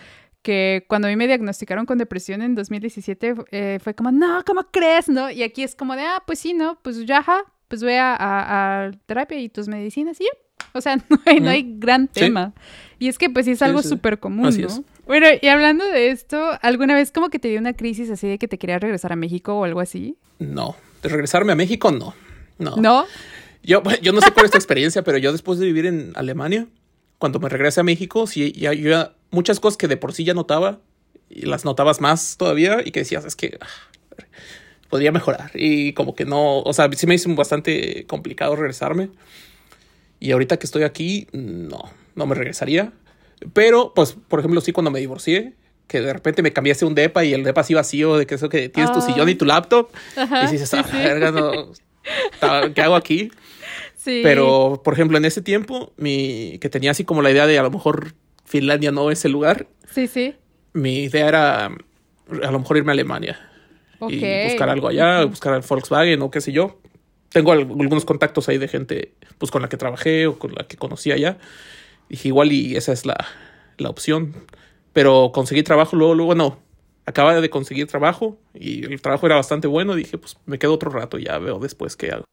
[0.43, 4.69] que cuando a mí me diagnosticaron con depresión en 2017 eh, fue como, no, ¿cómo
[4.71, 5.09] crees?
[5.09, 5.31] ¿No?
[5.31, 6.79] Y aquí es como de, ah, pues sí, ¿no?
[6.83, 7.25] Pues ya,
[7.69, 10.31] pues a, a, terapia y tus medicinas y ya.
[10.73, 12.53] O sea, no hay, no hay gran tema.
[12.99, 14.67] Y es que pues sí es algo súper común, ¿no?
[14.67, 14.81] Es.
[15.07, 18.39] Bueno, y hablando de esto, ¿alguna vez como que te dio una crisis así de
[18.39, 20.17] que te querías regresar a México o algo así?
[20.39, 22.15] No, de regresarme a México no.
[22.59, 22.77] No.
[22.77, 23.07] ¿No?
[23.63, 26.67] Yo, yo no sé cuál es tu experiencia, pero yo después de vivir en Alemania,
[27.19, 30.25] cuando me regresé a México, sí, ya, yo ya, muchas cosas que de por sí
[30.25, 30.81] ya notaba,
[31.29, 33.67] y las notabas más todavía, y que decías, es que ah,
[34.89, 35.51] podría mejorar.
[35.55, 39.11] Y como que no, o sea, sí me hizo bastante complicado regresarme.
[40.19, 42.93] Y ahorita que estoy aquí, no, no me regresaría.
[43.55, 45.55] Pero, pues, por ejemplo, sí, cuando me divorcié,
[45.87, 48.49] que de repente me cambiaste un depa y el depa así vacío, de que eso
[48.49, 51.73] que tienes tu sillón y tu laptop, y dices, ah, verga, no,
[52.75, 53.31] ¿qué hago aquí?
[53.97, 54.21] Sí.
[54.23, 57.63] Pero, por ejemplo, en ese tiempo, mi, que tenía así como la idea de a
[57.63, 59.67] lo mejor Finlandia no es el lugar.
[59.93, 60.35] Sí, sí.
[60.73, 63.39] Mi idea era a lo mejor irme a Alemania.
[63.99, 64.19] Okay.
[64.19, 66.81] Y buscar algo allá, buscar al Volkswagen o qué sé yo.
[67.29, 70.77] Tengo algunos contactos ahí de gente pues con la que trabajé o con la que
[70.77, 71.39] conocí allá.
[72.09, 73.27] Dije, igual y esa es la,
[73.77, 74.35] la opción.
[74.93, 76.70] Pero conseguí trabajo luego, luego no
[77.07, 79.95] acaba de conseguir trabajo y el trabajo era bastante bueno.
[79.95, 82.25] Dije, pues me quedo otro rato, ya veo después qué hago.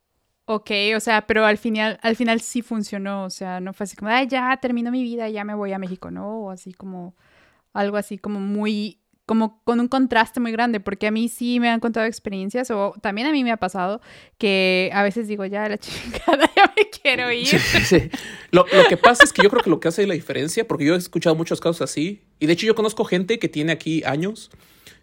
[0.50, 3.98] Ok, o sea, pero al final, al final sí funcionó, o sea, no fue así
[3.98, 6.40] como, ay, ya termino mi vida, ya me voy a México, ¿no?
[6.40, 7.16] O así como,
[7.74, 11.70] algo así como muy, como con un contraste muy grande, porque a mí sí me
[11.70, 14.00] han contado experiencias, o también a mí me ha pasado,
[14.38, 17.46] que a veces digo, ya la chingada, ya me quiero ir.
[17.46, 18.10] Sí, sí.
[18.52, 20.86] Lo, lo, que pasa es que yo creo que lo que hace la diferencia, porque
[20.86, 24.02] yo he escuchado muchos casos así, y de hecho yo conozco gente que tiene aquí
[24.06, 24.50] años,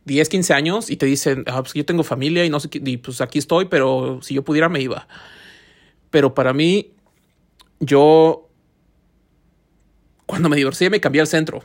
[0.07, 2.97] 10, 15 años, y te dicen, ah, pues yo tengo familia y no sé, y
[2.97, 5.07] pues aquí estoy, pero si yo pudiera me iba.
[6.09, 6.93] Pero para mí,
[7.79, 8.49] yo,
[10.25, 11.63] cuando me divorcié, me cambié al centro.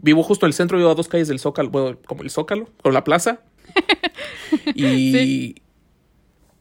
[0.00, 2.68] Vivo justo en el centro, vivo a dos calles del Zócalo, bueno, como el Zócalo,
[2.82, 3.40] con la plaza.
[4.74, 5.54] y sí.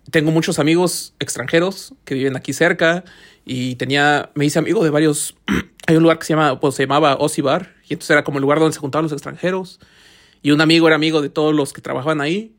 [0.09, 3.03] tengo muchos amigos extranjeros que viven aquí cerca.
[3.45, 5.35] Y tenía, me hice amigo de varios.
[5.87, 7.73] Hay un lugar que se, llama, pues, se llamaba Ozzy Bar.
[7.87, 9.79] Y entonces era como el lugar donde se juntaban los extranjeros.
[10.41, 12.55] Y un amigo era amigo de todos los que trabajaban ahí.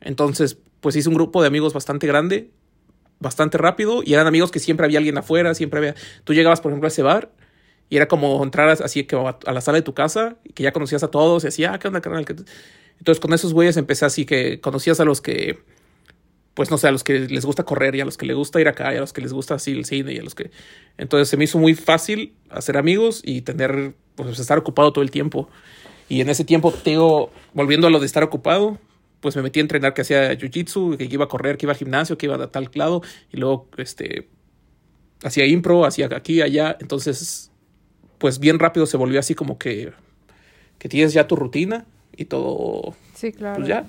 [0.00, 2.50] Entonces, pues hice un grupo de amigos bastante grande
[3.18, 5.94] bastante rápido y eran amigos que siempre había alguien afuera, siempre había...
[6.24, 7.30] Tú llegabas, por ejemplo, a ese bar
[7.88, 10.72] y era como entrar así que a la sala de tu casa y que ya
[10.72, 12.24] conocías a todos y decía, ah, ¿qué onda, carnal?
[12.98, 15.58] Entonces con esos güeyes empecé así que conocías a los que,
[16.54, 18.60] pues no sé, a los que les gusta correr y a los que les gusta
[18.60, 20.50] ir acá y a los que les gusta así el cine y a los que...
[20.98, 25.10] Entonces se me hizo muy fácil hacer amigos y tener, pues estar ocupado todo el
[25.10, 25.48] tiempo.
[26.08, 28.78] Y en ese tiempo, te digo, volviendo a lo de estar ocupado,
[29.20, 31.78] pues me metí a entrenar que hacía jiu-jitsu, que iba a correr, que iba al
[31.78, 34.28] gimnasio, que iba a tal lado, y luego este
[35.22, 37.50] hacía impro, hacía aquí, allá, entonces
[38.26, 39.92] pues bien rápido se volvió así como que
[40.80, 41.86] que tienes ya tu rutina
[42.16, 42.96] y todo.
[43.14, 43.54] Sí, claro.
[43.54, 43.86] Pues ya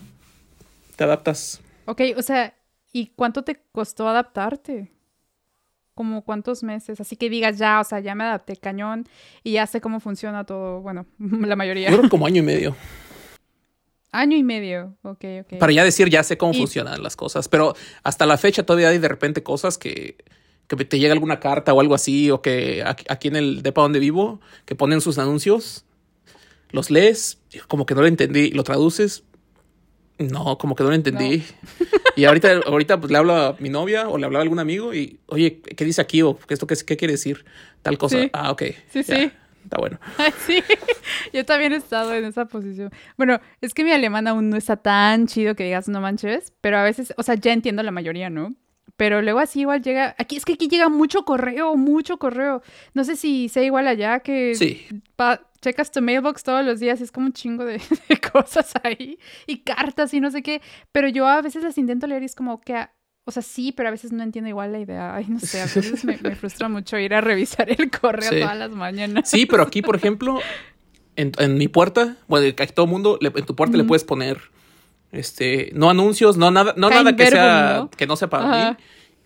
[0.96, 1.60] te adaptas.
[1.86, 2.54] Ok, o sea,
[2.94, 4.92] ¿y cuánto te costó adaptarte?
[5.96, 9.10] como cuántos meses, así que digas ya, o sea, ya me adapté cañón
[9.44, 11.90] y ya sé cómo funciona todo, bueno, la mayoría.
[11.90, 12.76] Yo como año y medio.
[14.12, 15.58] Año y medio, ok, ok.
[15.58, 19.00] Para ya decir, ya sé cómo funcionan las cosas, pero hasta la fecha todavía hay
[19.00, 20.18] de repente cosas que,
[20.68, 24.00] que te llega alguna carta o algo así, o que aquí en el depa donde
[24.00, 25.86] vivo, que ponen sus anuncios,
[26.72, 29.24] los lees, como que no lo entendí, lo traduces,
[30.18, 31.44] no, como que no lo entendí.
[32.16, 34.94] Y ahorita, ahorita pues le hablo a mi novia o le hablo a algún amigo
[34.94, 36.24] y, oye, ¿qué dice aquí?
[36.24, 37.46] ¿O esto qué, qué quiere decir?
[37.84, 38.18] Tal cosa.
[38.34, 38.64] Ah, ok.
[38.92, 39.32] Sí, sí
[39.68, 40.00] está bueno.
[40.46, 40.64] sí,
[41.34, 42.90] yo también he estado en esa posición.
[43.18, 46.78] Bueno, es que mi alemán aún no está tan chido que digas no manches, pero
[46.78, 48.56] a veces, o sea, ya entiendo la mayoría, ¿no?
[48.98, 52.62] Pero luego así igual llega, aquí es que aquí llega mucho correo, mucho correo.
[52.94, 54.86] No sé si sea igual allá que Sí.
[55.16, 57.80] pa- checas tu mailbox todos los días y es como un chingo de,
[58.10, 62.06] de cosas ahí y cartas y no sé qué, pero yo a veces las intento
[62.08, 62.76] leer y es como que,
[63.26, 65.16] o sea, sí, pero a veces no entiendo igual la idea.
[65.16, 68.40] Ay, no sé, a veces me, me frustra mucho ir a revisar el correo Sí.
[68.40, 69.30] todas las mañanas.
[69.30, 70.40] Sí, pero aquí, por ejemplo,
[71.16, 74.40] en, en mi puerta, bueno, que todo mundo, le- en tu puerta le puedes poner,
[75.12, 77.90] este, no anuncios, no nada, no nada que sea, ¿no?
[77.90, 78.72] que no sea para Ajá.
[78.72, 78.78] mí.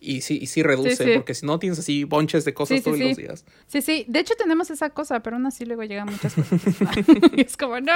[0.03, 1.11] Y sí, y sí reduce, Sí, sí.
[1.13, 3.45] porque si no tienes así bonches de cosas Sí, todos los días.
[3.67, 6.59] Sí, sí, de hecho tenemos esa cosa, pero aún así luego llegan muchas cosas.
[7.33, 7.93] y es como, no.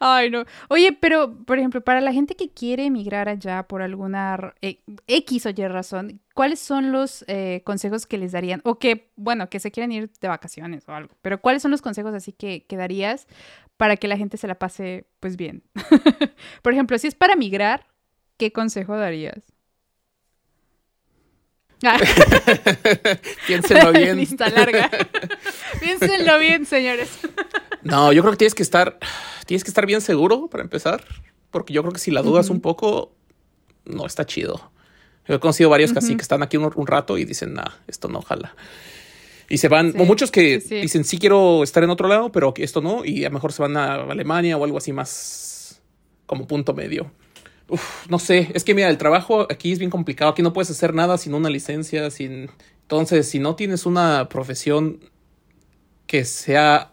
[0.00, 0.44] Ay, no.
[0.68, 5.46] Oye, pero, por ejemplo, para la gente que quiere emigrar allá por alguna eh, X
[5.46, 8.60] o Y razón, ¿cuáles son los eh, consejos que les darían?
[8.64, 11.82] O que, bueno, que se quieren ir de vacaciones o algo, pero ¿cuáles son los
[11.82, 13.26] consejos así que, que darías
[13.76, 15.62] para que la gente se la pase, pues, bien?
[16.62, 17.86] por ejemplo, si es para migrar,
[18.36, 19.52] ¿qué consejo darías?
[21.84, 21.98] Ah,
[23.46, 24.16] Piénsenlo bien.
[24.16, 24.90] Lista larga.
[25.80, 27.18] Piénsenlo bien, señores.
[27.86, 28.98] No, yo creo que tienes que estar,
[29.46, 31.04] tienes que estar bien seguro para empezar,
[31.50, 33.12] porque yo creo que si la dudas un poco,
[33.84, 34.70] no está chido.
[35.28, 37.70] Yo he conocido varios que así que están aquí un, un rato y dicen, nah,
[37.86, 38.54] esto no jala.
[39.48, 40.74] Y se van, Sí, o muchos que sí, sí.
[40.80, 43.62] dicen, sí quiero estar en otro lado, pero esto no, y a lo mejor se
[43.62, 45.80] van a Alemania o algo así más
[46.26, 47.10] como punto medio.
[47.68, 50.70] Uf, no sé, es que mira, el trabajo aquí es bien complicado, aquí no puedes
[50.70, 52.50] hacer nada sin una licencia, sin...
[52.82, 55.00] Entonces, si no tienes una profesión
[56.06, 56.92] que sea,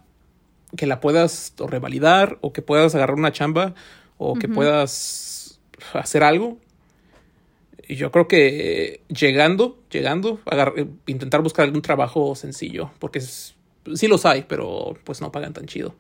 [0.76, 3.74] que la puedas o revalidar o que puedas agarrar una chamba
[4.18, 5.60] o que puedas
[5.94, 6.58] hacer algo,
[7.88, 10.40] y yo creo que llegando, llegando,
[11.06, 13.56] intentar buscar algún trabajo sencillo, porque es-
[13.96, 15.94] sí los hay, pero pues no pagan tan chido.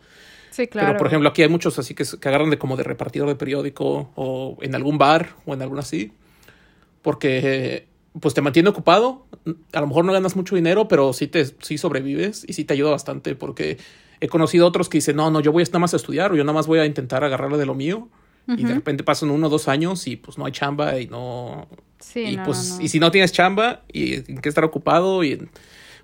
[0.51, 0.87] Sí, claro.
[0.89, 3.35] Pero por ejemplo, aquí hay muchos así que, que agarran de como de repartidor de
[3.35, 6.11] periódico o en algún bar o en algún así.
[7.01, 7.87] Porque
[8.19, 9.25] pues te mantiene ocupado.
[9.73, 12.73] A lo mejor no ganas mucho dinero, pero sí te sí sobrevives y sí te
[12.73, 13.77] ayuda bastante porque
[14.19, 16.43] he conocido otros que dicen, no, no, yo voy nada más a estudiar o yo
[16.43, 18.09] nada más voy a intentar agarrarle de lo mío.
[18.45, 21.69] Y de repente pasan uno o dos años y pues no hay chamba y no...
[21.99, 25.23] Sí, y no, pues no, y si no tienes chamba y en que estar ocupado
[25.23, 25.47] y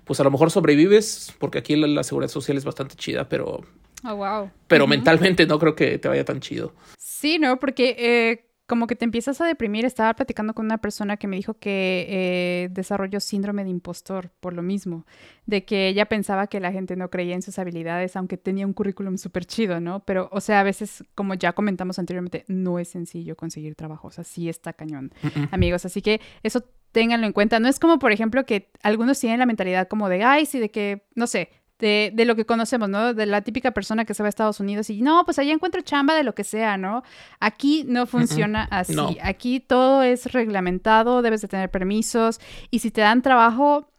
[0.04, 3.60] pues a lo mejor sobrevives porque aquí la, la seguridad social es bastante chida, pero
[4.02, 4.50] Oh, wow.
[4.66, 6.72] pero mentalmente no creo que te vaya tan chido.
[6.96, 7.58] Sí, ¿no?
[7.58, 9.84] Porque eh, como que te empiezas a deprimir.
[9.84, 14.52] Estaba platicando con una persona que me dijo que eh, desarrolló síndrome de impostor por
[14.52, 15.06] lo mismo,
[15.44, 18.72] de que ella pensaba que la gente no creía en sus habilidades, aunque tenía un
[18.72, 20.04] currículum súper chido, ¿no?
[20.04, 24.06] Pero, o sea, a veces, como ya comentamos anteriormente, no es sencillo conseguir trabajo.
[24.06, 25.10] O sea, sí está cañón,
[25.50, 25.84] amigos.
[25.84, 27.58] Así que eso ténganlo en cuenta.
[27.58, 30.70] No es como, por ejemplo, que algunos tienen la mentalidad como de, ay, sí, de
[30.70, 31.50] que, no sé,
[31.80, 33.14] de, de lo que conocemos, ¿no?
[33.14, 35.80] De la típica persona que se va a Estados Unidos y, no, pues allá encuentro
[35.80, 37.02] chamba de lo que sea, ¿no?
[37.40, 38.94] Aquí no funciona así.
[38.94, 39.14] No.
[39.22, 42.40] Aquí todo es reglamentado, debes de tener permisos
[42.70, 43.90] y si te dan trabajo,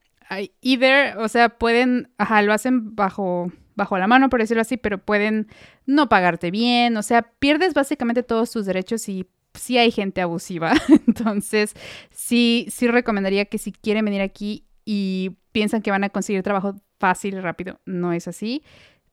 [0.61, 4.99] either, o sea, pueden, ajá, lo hacen bajo bajo la mano, por decirlo así, pero
[4.99, 5.47] pueden
[5.85, 10.73] no pagarte bien, o sea, pierdes básicamente todos tus derechos y sí hay gente abusiva.
[11.07, 11.73] Entonces,
[12.11, 16.75] sí, sí recomendaría que si quieren venir aquí y piensan que van a conseguir trabajo
[17.01, 18.63] fácil y rápido, no es así.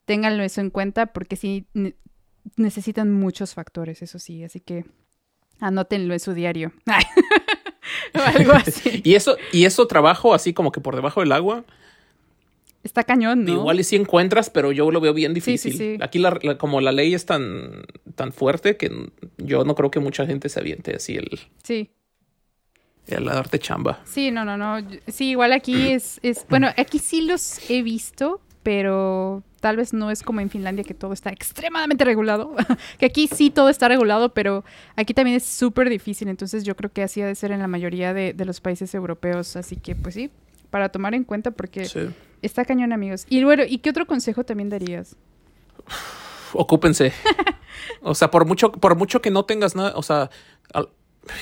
[0.05, 1.95] Ténganlo eso en cuenta porque sí ne-
[2.55, 4.85] necesitan muchos factores, eso sí, así que
[5.59, 6.71] anótenlo en su diario.
[8.15, 9.01] o algo así.
[9.09, 11.65] Y eso, y eso trabajo así como que por debajo del agua,
[12.81, 13.51] Está cañón, ¿no?
[13.51, 15.73] igual y sí encuentras, pero yo lo veo bien sí, difícil.
[15.77, 15.97] sí.
[16.01, 17.83] Aquí la, la- como la ley es tan,
[18.15, 18.89] tan fuerte que
[19.37, 21.27] yo no creo que mucha gente se aviente así el,
[21.63, 21.89] Sí.
[23.09, 23.99] El darte chamba.
[24.05, 24.77] Sí, no, no, no.
[25.07, 30.09] Sí, igual aquí es, es, bueno, aquí sí los he visto, pero tal vez no
[30.11, 32.55] es como en Finlandia que todo está extremadamente regulado.
[32.99, 34.63] que aquí sí todo está regulado, pero
[34.95, 36.27] aquí también es súper difícil.
[36.29, 38.93] Entonces yo creo que así ha de ser en la mayoría de, de los países
[38.95, 39.55] europeos.
[39.55, 40.29] Así que pues sí,
[40.69, 42.09] para tomar en cuenta porque Sí.
[42.41, 43.25] está cañón, amigos.
[43.29, 45.15] Y bueno, ¿y qué otro consejo también darías?
[46.53, 47.13] Ocúpense.
[48.01, 50.29] o sea, por mucho, por mucho que no tengas nada, o sea,
[50.73, 50.89] al-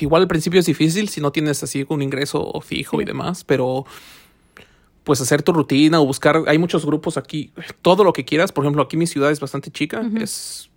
[0.02, 3.04] igual al principio es difícil si no tienes así un ingreso fijo Sí.
[3.04, 3.86] y demás, pero
[5.04, 8.65] pues hacer tu rutina o buscar, hay muchos grupos aquí, todo lo que quieras, por
[8.65, 10.69] ejemplo, aquí mi ciudad es bastante chica, es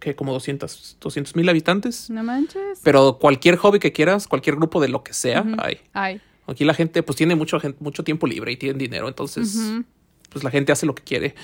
[0.00, 2.80] que como 200 mil habitantes, No manches.
[2.82, 5.78] pero cualquier hobby que quieras, cualquier grupo de lo que sea, hay.
[5.92, 6.20] Ay.
[6.46, 9.58] Aquí la gente pues tiene mucho, mucho tiempo libre y tienen dinero, entonces
[10.30, 11.34] pues la gente hace lo que quiere.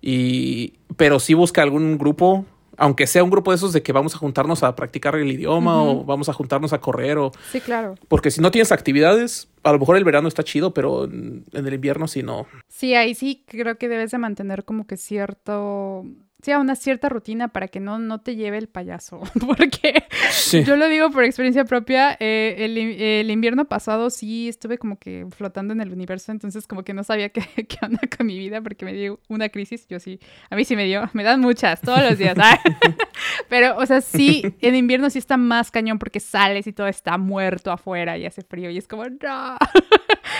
[0.00, 2.44] Y, pero sí busca algún grupo,
[2.76, 5.82] aunque sea un grupo de esos de que vamos a juntarnos a practicar el idioma
[5.82, 7.94] o vamos a juntarnos a correr o Sí, claro.
[8.08, 11.66] porque si no tienes actividades, a lo mejor el verano está chido, pero en, en
[11.66, 12.46] el invierno sí no.
[12.68, 16.04] Sí, ahí sí creo que debes de mantener como que cierto,
[16.46, 19.20] sí, a una cierta rutina para que no, no te lleve el payaso.
[19.46, 20.64] Porque Sí.
[20.64, 25.26] yo lo digo por experiencia propia, eh, el, el invierno pasado sí estuve como que
[25.36, 28.60] flotando en el universo, entonces como que no sabía qué, qué onda con mi vida
[28.62, 29.86] porque me dio una crisis.
[29.88, 30.18] Yo sí,
[30.50, 32.36] a mí sí me dio, me dan muchas todos los días.
[32.36, 32.60] ¿sabes?
[33.48, 37.18] Pero, o sea, sí, en invierno sí está más cañón porque sales y todo está
[37.18, 39.56] muerto afuera y hace frío y es como, no.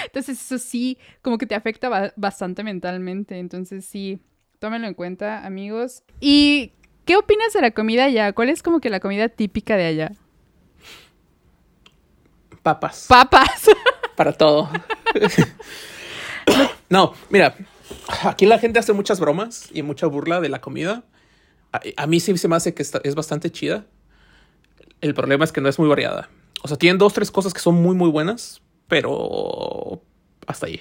[0.07, 3.39] Entonces eso sí, como que te afecta ba- bastante mentalmente.
[3.39, 4.21] Entonces sí,
[4.59, 6.03] tómenlo en cuenta, amigos.
[6.21, 6.73] ¿Y
[7.05, 8.33] qué opinas de la comida allá?
[8.33, 10.13] ¿Cuál es como que la comida típica de allá?
[12.63, 13.07] Papas.
[13.09, 13.71] Papas.
[14.17, 14.69] para todo.
[16.89, 17.55] no, mira,
[18.25, 21.05] aquí la gente hace muchas bromas y mucha burla de la comida.
[21.73, 23.85] A, a mí sí se me hace que está- es bastante chida.
[25.01, 26.29] El problema es que no es muy variada.
[26.63, 30.03] O sea, tienen dos, tres cosas que son muy, muy buenas, pero
[30.47, 30.81] hasta ahí.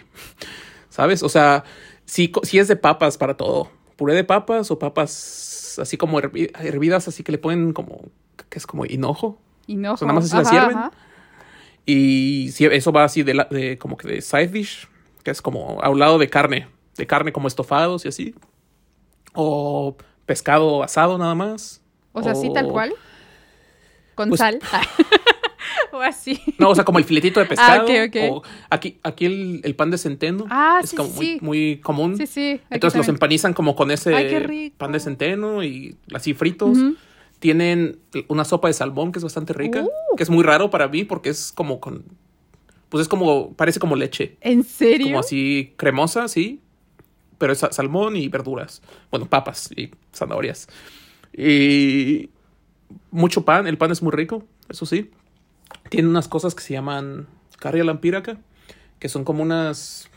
[0.90, 1.22] ¿Sabes?
[1.22, 1.64] O sea,
[2.06, 3.70] sí, es de papas para todo.
[3.96, 8.02] Puré de papas o papas así como hervi- hervidas, así que le ponen como,
[8.50, 9.40] que es como hinojo.
[9.68, 9.94] Y no.
[9.94, 10.78] O sea, nada más así la sirven.
[11.86, 14.88] Y eso va así de, la- de como que de side dish,
[15.24, 18.36] que es como a un lado de carne, de carne como estofados y así.
[19.34, 19.96] O
[20.26, 21.82] pescado asado nada más.
[22.14, 22.94] O sea, sí, tal cual.
[24.16, 24.60] Con Pues- sal.
[25.98, 26.40] o así.
[26.58, 27.84] No, o sea, como el filetito de pescado.
[27.86, 28.16] ok, ok.
[28.32, 30.46] O aquí, aquí el, el pan de centeno.
[30.50, 32.18] Ah, es sí, como sí, muy, común.
[32.18, 32.62] Sí, sí.
[32.70, 36.78] Entonces los empanizan como con ese Ay, pan de centeno y así fritos.
[37.40, 40.16] Tienen una sopa de salmón que es bastante rica, Uh.
[40.16, 42.04] que es muy raro para mí porque es como con,
[42.90, 45.08] pues es como, parece como leche, ¿En serio?
[45.08, 46.62] como así cremosa, sí,
[47.38, 48.82] pero es sa- salmón y verduras,
[49.12, 50.68] bueno, papas y zanahorias.
[51.38, 52.30] Y
[53.12, 55.12] mucho pan, el pan es muy rico, eso sí.
[55.90, 57.28] Tiene unas cosas que se llaman
[57.60, 58.38] carria lampíraca,
[59.00, 60.10] que son como unas,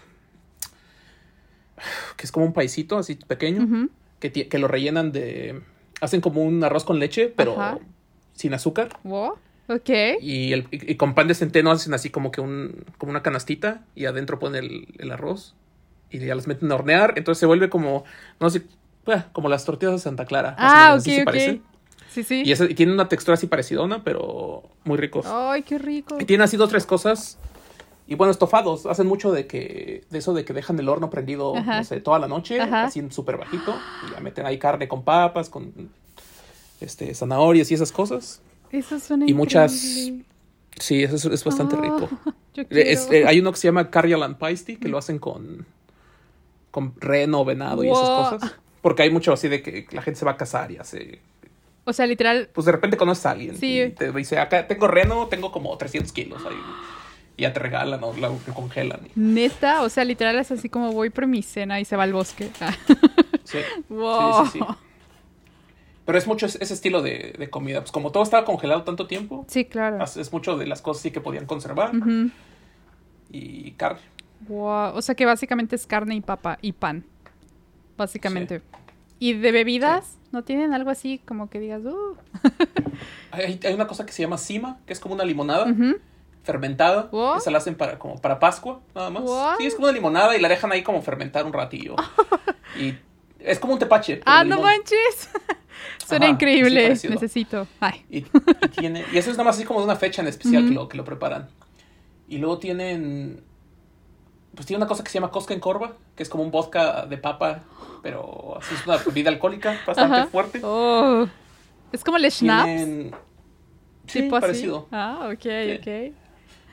[2.17, 3.89] que es como un paisito así pequeño
[4.21, 5.63] que, que lo rellenan de...
[6.01, 7.79] Hacen como un arroz con leche, pero Ajá.
[8.35, 8.99] sin azúcar.
[9.03, 9.35] Wow.
[9.69, 9.91] Ok.
[10.21, 13.85] Y, el, y, con pan de centeno hacen así como que un, como una canastita
[13.95, 15.55] y adentro ponen el, el arroz
[16.11, 17.15] y ya las meten a hornear.
[17.17, 18.05] Entonces se vuelve como,
[18.41, 18.63] no sé,
[19.07, 20.55] ah, como las tortillas de Santa Clara.
[20.59, 21.61] Ah, ok, ok.
[22.11, 22.43] Sí, sí.
[22.45, 25.27] Y, tiene una textura así parecidona, pero muy ricos.
[25.29, 26.17] Ay, qué rico.
[26.21, 27.39] Y tiene así dos, tres cosas.
[28.07, 28.87] Y bueno, estofados.
[28.87, 31.79] Hacen mucho de que de eso de que dejan el horno prendido, Ajá.
[31.79, 32.85] no sé, toda la noche, Ajá.
[32.85, 33.77] así súper bajito.
[34.09, 35.91] Y ya meten ahí carne con papas, con
[36.81, 38.41] este zanahorias y esas cosas.
[38.71, 39.73] Eso suena Y muchas-.
[39.73, 42.09] Sí, eso es, es bastante Ah, rico.
[42.71, 45.65] Es- eh, hay uno que se llama Carrialand Pasty, que lo hacen con,
[46.73, 48.55] con reno, venado y esas cosas.
[48.83, 51.21] Porque hay mucho así de que la gente se va a casar y hace...
[51.89, 52.51] O sea, literal.
[52.53, 53.81] Pues de repente conoces a alguien Sí.
[53.81, 56.57] y te dice, acá tengo reno, tengo como 300 kilos ahí.
[57.37, 59.01] Y ya te regalan o la lo congelan.
[59.15, 62.13] Neta, o sea, literal es así como voy por mi cena y se va al
[62.13, 62.51] bosque.
[63.45, 63.59] Sí.
[63.89, 64.45] wow.
[64.47, 64.65] sí, sí.
[66.05, 67.81] Pero es mucho ese estilo de, de comida.
[67.81, 70.05] Pues como todo estaba congelado tanto tiempo, Sí, claro.
[70.05, 71.93] es mucho de las cosas sí que podían conservar.
[73.31, 74.01] Y carne.
[74.49, 74.95] Wow.
[74.97, 77.05] O sea que básicamente es carne y papa y pan.
[77.97, 78.61] Básicamente.
[79.19, 80.19] ¿Y de bebidas?
[80.31, 82.17] ¿No tienen algo así como que digas, uh?
[83.31, 85.67] Hay, hay una cosa que se llama cima, que es como una limonada.
[86.43, 87.09] Fermentada.
[87.13, 87.39] What?
[87.39, 89.23] Esa la hacen para, como para Pascua, nada más.
[89.23, 89.59] What?
[89.59, 91.95] Sí, es como una limonada y la dejan ahí como fermentar un ratillo.
[92.81, 92.95] y
[93.39, 94.21] es como un tepache.
[94.25, 95.31] Ah, no manches.
[96.07, 96.97] Suena Ajá, increíble.
[96.97, 97.09] sí.
[97.09, 97.67] Necesito.
[97.81, 98.05] Ay.
[98.11, 100.67] Y, y tiene, y eso es nada más así como de una fecha en especial
[100.67, 101.49] que, lo, que lo preparan.
[102.29, 103.43] Y luego tienen,
[104.55, 107.07] pues tiene una cosa que se llama Cosca en Corva, que es como un vodka
[107.07, 107.63] de papa,
[108.03, 110.27] pero así es una bebida alcohólica bastante Ajá.
[110.27, 110.61] fuerte.
[110.63, 111.27] Oh.
[111.93, 112.65] Es como el schnapps.
[112.67, 113.11] Tienen,
[114.07, 114.41] sí, tipo así.
[114.43, 114.89] parecido.
[114.93, 115.47] Ah, ok,
[115.79, 116.15] ok.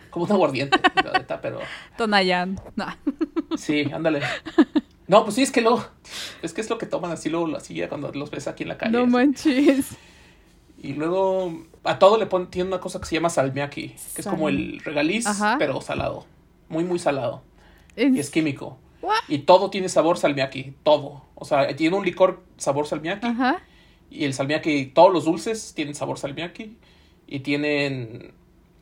[0.09, 1.59] Como un aguardiente, la neta, pero
[1.97, 2.59] Tonayan.
[2.76, 2.86] No.
[3.57, 4.21] Sí, ándale.
[5.07, 5.86] No, pues sí, es que luego,
[6.41, 8.69] es que es lo que toman así luego así ya cuando los ves aquí en
[8.69, 8.91] la calle.
[8.91, 9.09] No así.
[9.11, 9.97] manches.
[10.82, 14.28] Y luego a todo le ponen, tiene una cosa que se llama salmiaki, que es
[14.28, 15.55] como el regaliz, Ajá.
[15.59, 16.26] pero salado.
[16.69, 17.43] Muy, muy salado.
[17.95, 18.78] Y es químico.
[19.06, 19.16] What?
[19.28, 21.24] Y todo tiene sabor salmiaki, todo.
[21.36, 23.28] O sea, tiene un licor sabor salmiaki.
[23.28, 23.62] Ajá.
[24.10, 26.78] Y el salmiaki, todos los dulces tienen sabor salmiaki.
[27.28, 28.34] Y tienen,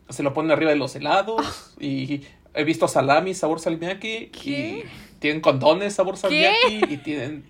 [0.09, 1.75] se lo ponen arriba de los helados.
[1.79, 2.21] Y
[2.53, 4.27] he visto salami sabor salmiaki.
[4.27, 4.85] ¿Qué?
[4.85, 6.81] Y tienen condones sabor salmiaki.
[6.89, 7.45] Y tienen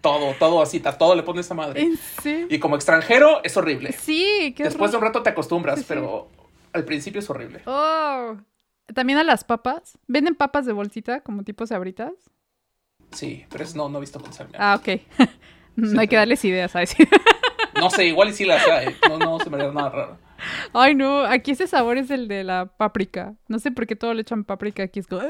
[0.00, 1.88] todo, todo así, a todo le ponen esa madre.
[2.48, 3.92] Y como extranjero es horrible.
[3.92, 5.86] Sí, qué Después de un rato te acostumbras, Sí, sí.
[5.88, 6.28] pero
[6.72, 7.62] al principio es horrible.
[7.66, 8.36] Oh.
[8.94, 9.98] También a las papas.
[10.06, 12.12] ¿Venden papas de bolsita como tipo sabritas?
[13.12, 14.58] Sí, pero es no, no he visto con salmiaki.
[14.60, 15.28] Ah, ok.
[15.76, 17.08] no hay que darles ideas a decir.
[17.78, 18.96] No sé, igual y sí las hay.
[19.06, 20.18] No, no se me haría nada raro.
[20.72, 21.24] Ay, no.
[21.24, 23.34] Aquí ese sabor es el de la páprica.
[23.48, 24.84] No sé por qué todo le echan páprica.
[24.84, 25.22] Aquí es como...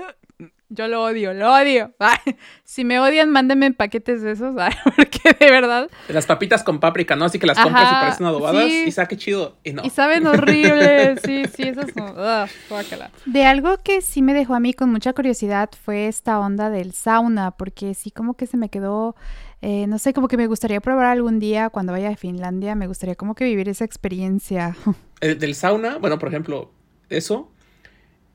[0.69, 1.95] Yo lo odio, lo odio.
[2.65, 4.55] si me odian, mándenme paquetes de esos,
[4.97, 5.89] porque de verdad.
[6.09, 7.27] Las papitas con páprica, ¿no?
[7.27, 9.57] Así que las compras y parecen adobadas y sabe qué chido.
[9.63, 9.83] Y no.
[9.85, 11.17] Y saben horrible.
[11.25, 12.15] sí, sí, esas no.
[13.27, 16.93] de algo que sí me dejó a mí con mucha curiosidad fue esta onda del
[16.93, 19.15] sauna, porque sí como que se me quedó
[19.63, 22.87] eh, no sé, como que me gustaría probar algún día cuando vaya a Finlandia, me
[22.87, 24.77] gustaría como que vivir esa experiencia.
[25.21, 26.71] El, del sauna, bueno, por ejemplo,
[27.09, 27.51] eso.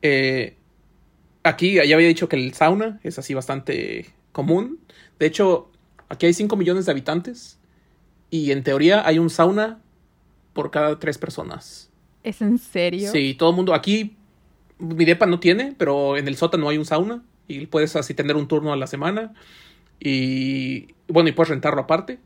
[0.02, 0.58] Eh,
[1.44, 4.80] aquí ya había dicho que el sauna es así bastante común.
[5.20, 5.70] De hecho,
[6.10, 7.60] aquí hay 5 millones de habitantes
[8.30, 9.80] y en teoría hay un sauna
[10.54, 11.90] por cada tres personas.
[12.24, 13.12] ¿Es en serio?
[13.12, 13.74] Sí, todo el mundo.
[13.74, 14.16] Aquí
[14.78, 18.36] mi depa no tiene, pero en el sótano hay un sauna y puedes así tener
[18.36, 19.34] un turno a la semana.
[20.00, 22.20] Y bueno, y puedes rentarlo aparte.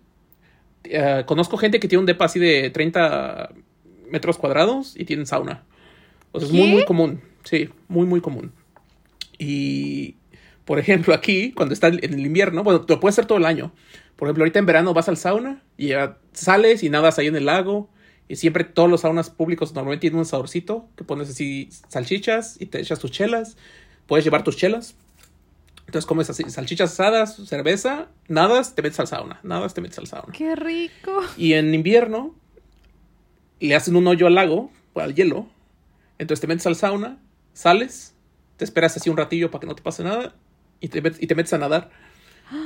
[0.83, 3.51] Eh, conozco gente que tiene un depa así de 30
[4.09, 5.63] metros cuadrados y tienen sauna.
[6.31, 7.21] O sea, es muy, muy común.
[7.43, 8.51] Sí, muy, muy común.
[9.37, 10.15] Y,
[10.65, 13.73] por ejemplo, aquí, cuando está en el invierno, bueno, lo puedes hacer todo el año.
[14.15, 17.35] Por ejemplo, ahorita en verano vas al sauna y ya sales y nadas ahí en
[17.35, 17.89] el lago.
[18.27, 22.65] Y siempre todos los saunas públicos normalmente tienen un saborcito que pones así salchichas y
[22.65, 23.57] te echas tus chelas.
[24.07, 24.95] Puedes llevar tus chelas
[25.87, 30.07] entonces comes así, salchichas asadas, cerveza, nadas, te metes al sauna, nadas, te metes al
[30.07, 30.33] sauna.
[30.33, 31.21] ¡Qué rico!
[31.37, 32.33] Y en invierno
[33.59, 35.47] le hacen un hoyo al lago, al hielo,
[36.17, 37.19] entonces te metes al sauna,
[37.53, 38.14] sales,
[38.57, 40.35] te esperas así un ratillo para que no te pase nada
[40.79, 41.89] y te, y te metes a nadar.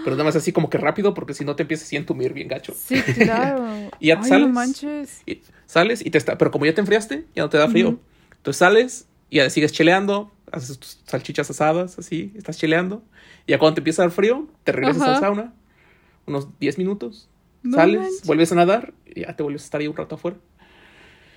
[0.03, 2.47] Pero nada más así como que rápido porque si no te empiezas a entumir bien
[2.47, 2.73] gacho.
[2.75, 3.65] Sí, claro.
[3.99, 4.49] y ya sales.
[4.49, 5.21] manches.
[5.25, 7.99] Y sales y te está, pero como ya te enfriaste, ya no te da frío.
[8.37, 13.03] Entonces sales y ya sigues cheleando, haces tus salchichas asadas, así, estás chileando.
[13.47, 15.53] Y ya cuando te empieza a dar frío, te regresas al sauna,
[16.25, 17.29] unos 10 minutos,
[17.71, 20.37] sales, vuelves a nadar y ya te vuelves a estar ahí un rato afuera.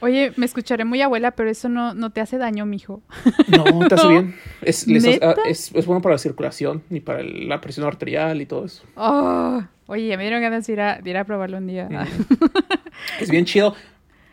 [0.02, 3.02] Oye, me escucharé muy abuela, pero eso no, no te hace daño, mijo.
[3.46, 4.34] No, te hace bien.
[4.60, 8.82] Es, es, bueno para la circulación y para la presión arterial y todo eso.
[8.96, 11.88] Oh, oye, me dieron ganas de ir a, de ir a probarlo un día.
[13.20, 13.76] es bien chido.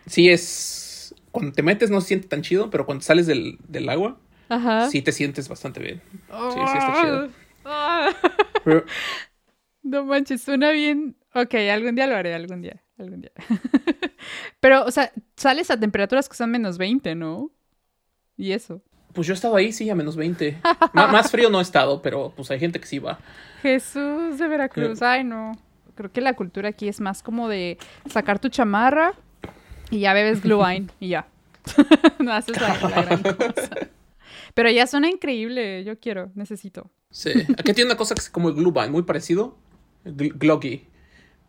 [0.07, 1.13] Sí, es.
[1.31, 4.17] Cuando te metes no se siente tan chido, pero cuando sales del, del agua,
[4.49, 4.89] Ajá.
[4.89, 6.01] sí te sientes bastante bien.
[6.29, 7.29] Sí, sí está chido.
[7.63, 8.09] Ah.
[9.81, 11.15] No manches, suena bien.
[11.33, 13.31] Ok, algún día lo haré, algún día, algún día.
[14.59, 17.51] Pero, o sea, sales a temperaturas que son menos 20, ¿no?
[18.37, 18.81] Y eso.
[19.13, 20.59] Pues yo he estado ahí, sí, a menos 20.
[20.93, 23.19] más frío no he estado, pero pues hay gente que sí va.
[23.61, 25.53] Jesús de Veracruz, ay no.
[25.95, 27.77] Creo que la cultura aquí es más como de
[28.09, 29.13] sacar tu chamarra
[29.89, 31.27] y ya bebes Glühwein y ya.
[32.19, 33.89] no haces la gran cosa.
[34.53, 35.83] Pero ya suena increíble.
[35.83, 36.89] Yo quiero, necesito.
[37.09, 37.31] Sí.
[37.57, 39.57] Aquí tiene una cosa que es como el Glühwein, muy parecido.
[40.05, 40.87] Gloggy.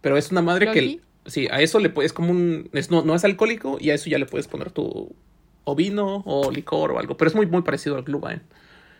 [0.01, 1.01] Pero es una madre que.
[1.27, 2.71] Sí, a eso le puedes como un.
[2.91, 5.15] no, es alcohólico y a eso ya le puedes poner tu.
[5.65, 7.17] O vino o licor o algo.
[7.17, 8.43] Pero es muy, muy parecido al Glühwein.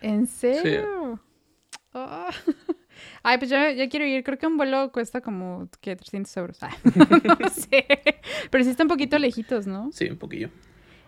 [0.01, 1.19] ¿En serio?
[1.93, 2.29] Ah.
[3.23, 3.57] Ay, pues yo,
[3.89, 4.23] quiero ir.
[4.23, 5.95] Creo que un vuelo cuesta como, ¿qué?
[5.95, 6.59] 300 euros.
[7.39, 7.85] no sé.
[8.49, 9.91] Pero sí está un poquito lejitos, ¿no?
[9.91, 10.49] Sí, un poquillo.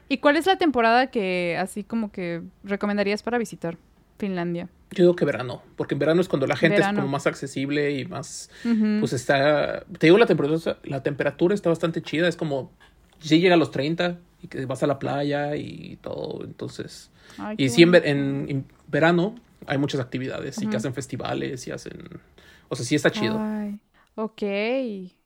[0.09, 3.77] ¿Y cuál es la temporada que así como que recomendarías para visitar
[4.17, 4.69] Finlandia?
[4.91, 7.91] Yo digo que verano, porque en verano es cuando la gente es como más accesible
[7.99, 8.51] y más,
[8.99, 12.71] pues está, te digo la temperatura, la temperatura está bastante chida, es como,
[13.19, 17.09] si llega a los 30 y que vas a la playa y todo, entonces,
[17.57, 19.35] y sí en, verano
[19.65, 22.21] hay muchas actividades y que hacen festivales y hacen,
[22.69, 23.39] o sea, sí está chido.
[23.39, 23.79] Ay,
[24.15, 24.43] ok.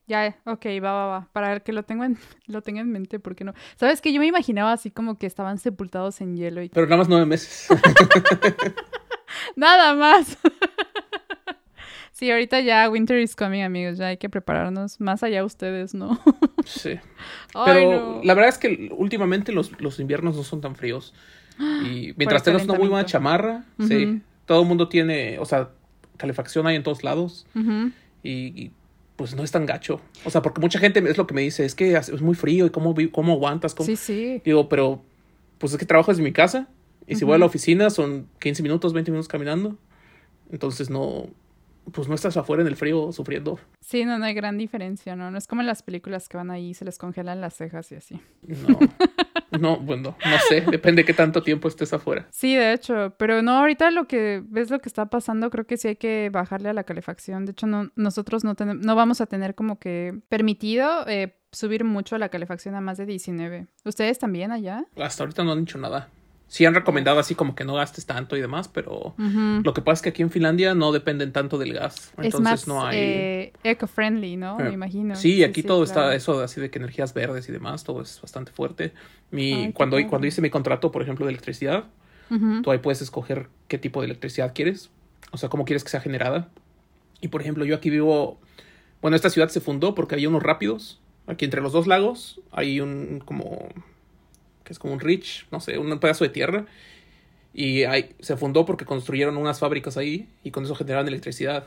[0.08, 1.28] Ya, ok, va, va, va.
[1.32, 3.52] Para que lo tenga en, lo tenga en mente, porque no?
[3.76, 6.96] Sabes que yo me imaginaba así como que estaban sepultados en hielo y Pero nada
[6.96, 7.68] más nueve meses.
[9.56, 10.38] nada más.
[12.12, 13.98] sí, ahorita ya winter is coming, amigos.
[13.98, 14.98] Ya hay que prepararnos.
[14.98, 16.18] Más allá ustedes, ¿no?
[16.64, 16.98] sí.
[17.66, 21.14] Pero la verdad es que últimamente los, los, inviernos no son tan fríos.
[21.58, 24.22] Y mientras tengas una muy buena chamarra, sí.
[24.46, 25.70] Todo el mundo tiene, o sea,
[26.16, 27.46] calefacción hay en todos lados.
[28.22, 28.70] y
[29.18, 30.00] pues no es tan gacho.
[30.24, 32.66] O sea, porque mucha gente es lo que me dice, es que es muy frío
[32.66, 33.74] y cómo, cómo aguantas.
[33.80, 34.40] Sí, sí.
[34.44, 35.02] Digo, pero
[35.58, 36.68] pues es que trabajo desde mi casa
[37.04, 39.76] y si voy a la oficina son 15 minutos, 20 minutos caminando.
[40.52, 41.26] Entonces no,
[41.90, 43.58] pues no estás afuera en el frío sufriendo.
[43.80, 45.32] Sí, no, no hay gran diferencia, ¿no?
[45.32, 47.90] No es como en las películas que van ahí y se les congelan las cejas
[47.90, 48.20] y así.
[48.42, 48.78] No.
[49.50, 52.26] No, bueno, no sé, depende de qué tanto tiempo estés afuera.
[52.30, 55.76] Sí, de hecho, pero no, ahorita lo que ves lo que está pasando, creo que
[55.76, 57.46] sí hay que bajarle a la calefacción.
[57.46, 62.18] De hecho, no, nosotros no, no vamos a tener como que permitido eh, subir mucho
[62.18, 63.68] la calefacción a más de 19.
[63.84, 64.84] ¿Ustedes también allá?
[64.96, 66.10] Hasta ahorita no han dicho nada
[66.48, 69.94] sí han recomendado así como que no gastes tanto y demás, pero lo que pasa
[69.94, 72.12] es que aquí en Finlandia no dependen tanto del gas.
[72.16, 72.98] Entonces es más, no hay.
[72.98, 74.56] Eh, eco-friendly, ¿no?
[74.58, 75.14] Me imagino.
[75.14, 78.50] Sí, aquí todo está eso así de que energías verdes y demás, todo es bastante
[78.50, 78.92] fuerte.
[79.30, 81.84] Mi, cuando, cuando hice mi contrato, por ejemplo, de electricidad,
[82.62, 84.90] Tú ahí puedes escoger qué tipo de electricidad quieres,
[85.30, 86.48] o sea, cómo quieres que sea generada.
[87.20, 88.38] Y por ejemplo, yo aquí vivo,
[89.00, 92.80] bueno, esta ciudad se fundó porque había unos rápidos, aquí entre los dos lagos, hay
[92.80, 93.68] un como,
[94.68, 96.66] que es como un ridge, no sé, un pedazo de tierra.
[97.54, 101.64] Y ahí, se fundó porque construyeron unas fábricas ahí y con eso generaban electricidad.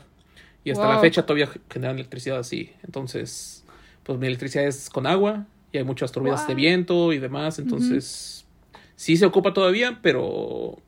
[0.62, 2.70] Y hasta la fecha todavía generan electricidad así.
[2.84, 3.64] Entonces,
[4.04, 7.58] pues mi electricidad es con agua y hay muchas turbinas de viento y demás.
[7.58, 8.46] Entonces,
[8.94, 10.78] sí se ocupa todavía, pero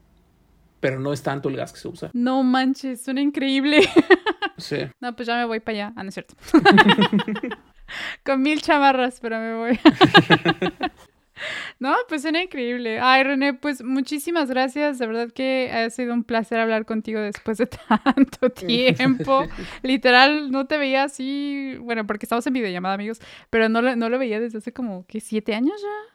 [0.78, 2.10] pero no es tanto el gas que se usa.
[2.12, 3.80] No manches, suena increíble.
[4.56, 4.76] Sí.
[5.00, 5.92] No, pues ya me voy para allá.
[5.96, 6.36] Ah, no es cierto.
[8.24, 9.80] Con mil chamarras, pero me voy.
[11.78, 12.98] No, pues suena increíble.
[13.00, 14.98] Ay, René, pues muchísimas gracias.
[14.98, 17.66] De verdad que ha sido un placer hablar contigo después de
[18.04, 19.46] tanto tiempo.
[19.82, 23.20] Literal, no te veía así, bueno, porque estamos en videollamada, amigos,
[23.50, 25.20] pero no lo, no lo veía desde hace como, ¿qué?
[25.20, 26.13] ¿Siete años ya?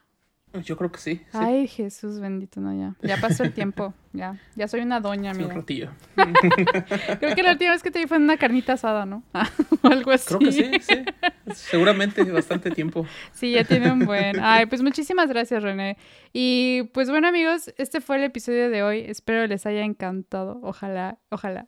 [0.53, 2.95] Yo creo que sí, Ay, Jesús bendito, no, ya.
[3.07, 3.93] Ya pasó el tiempo.
[4.11, 5.53] Ya, ya soy una doña, sí, mira.
[5.53, 5.91] un ratillo.
[7.19, 9.21] Creo que la última vez que te vi fue en una carnita asada, ¿no?
[9.83, 10.29] o algo así.
[10.29, 11.05] Creo que sí, sí.
[11.53, 13.05] Seguramente bastante tiempo.
[13.33, 14.39] Sí, ya tiene un buen.
[14.41, 15.95] Ay, pues muchísimas gracias, René.
[16.33, 19.05] Y pues bueno, amigos, este fue el episodio de hoy.
[19.07, 20.59] Espero les haya encantado.
[20.63, 21.65] Ojalá, ojalá.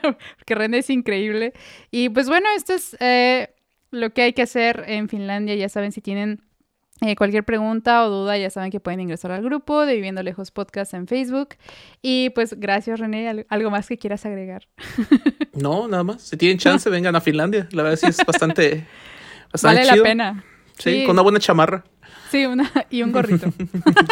[0.00, 1.54] Porque René es increíble.
[1.90, 3.52] Y pues bueno, esto es eh,
[3.90, 5.56] lo que hay que hacer en Finlandia.
[5.56, 6.40] Ya saben, si tienen
[7.02, 10.50] eh, cualquier pregunta o duda, ya saben que pueden ingresar al grupo de Viviendo Lejos
[10.50, 11.50] Podcast en Facebook.
[12.02, 13.28] Y pues gracias, René.
[13.28, 14.68] ¿Al- ¿Algo más que quieras agregar?
[15.52, 16.22] No, nada más.
[16.22, 17.68] Si tienen chance, vengan a Finlandia.
[17.72, 18.86] La verdad sí es bastante,
[19.52, 20.04] bastante Vale la chido.
[20.04, 20.44] pena.
[20.78, 21.04] Sí, Sí.
[21.04, 21.84] con una buena chamarra.
[22.30, 23.50] Sí, una, y un gorrito.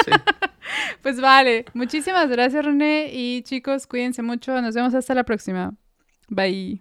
[0.04, 0.10] Sí.
[1.02, 1.64] Pues vale.
[1.72, 3.08] Muchísimas gracias, René.
[3.12, 4.60] Y chicos, cuídense mucho.
[4.60, 5.72] Nos vemos hasta la próxima.
[6.28, 6.76] Bye.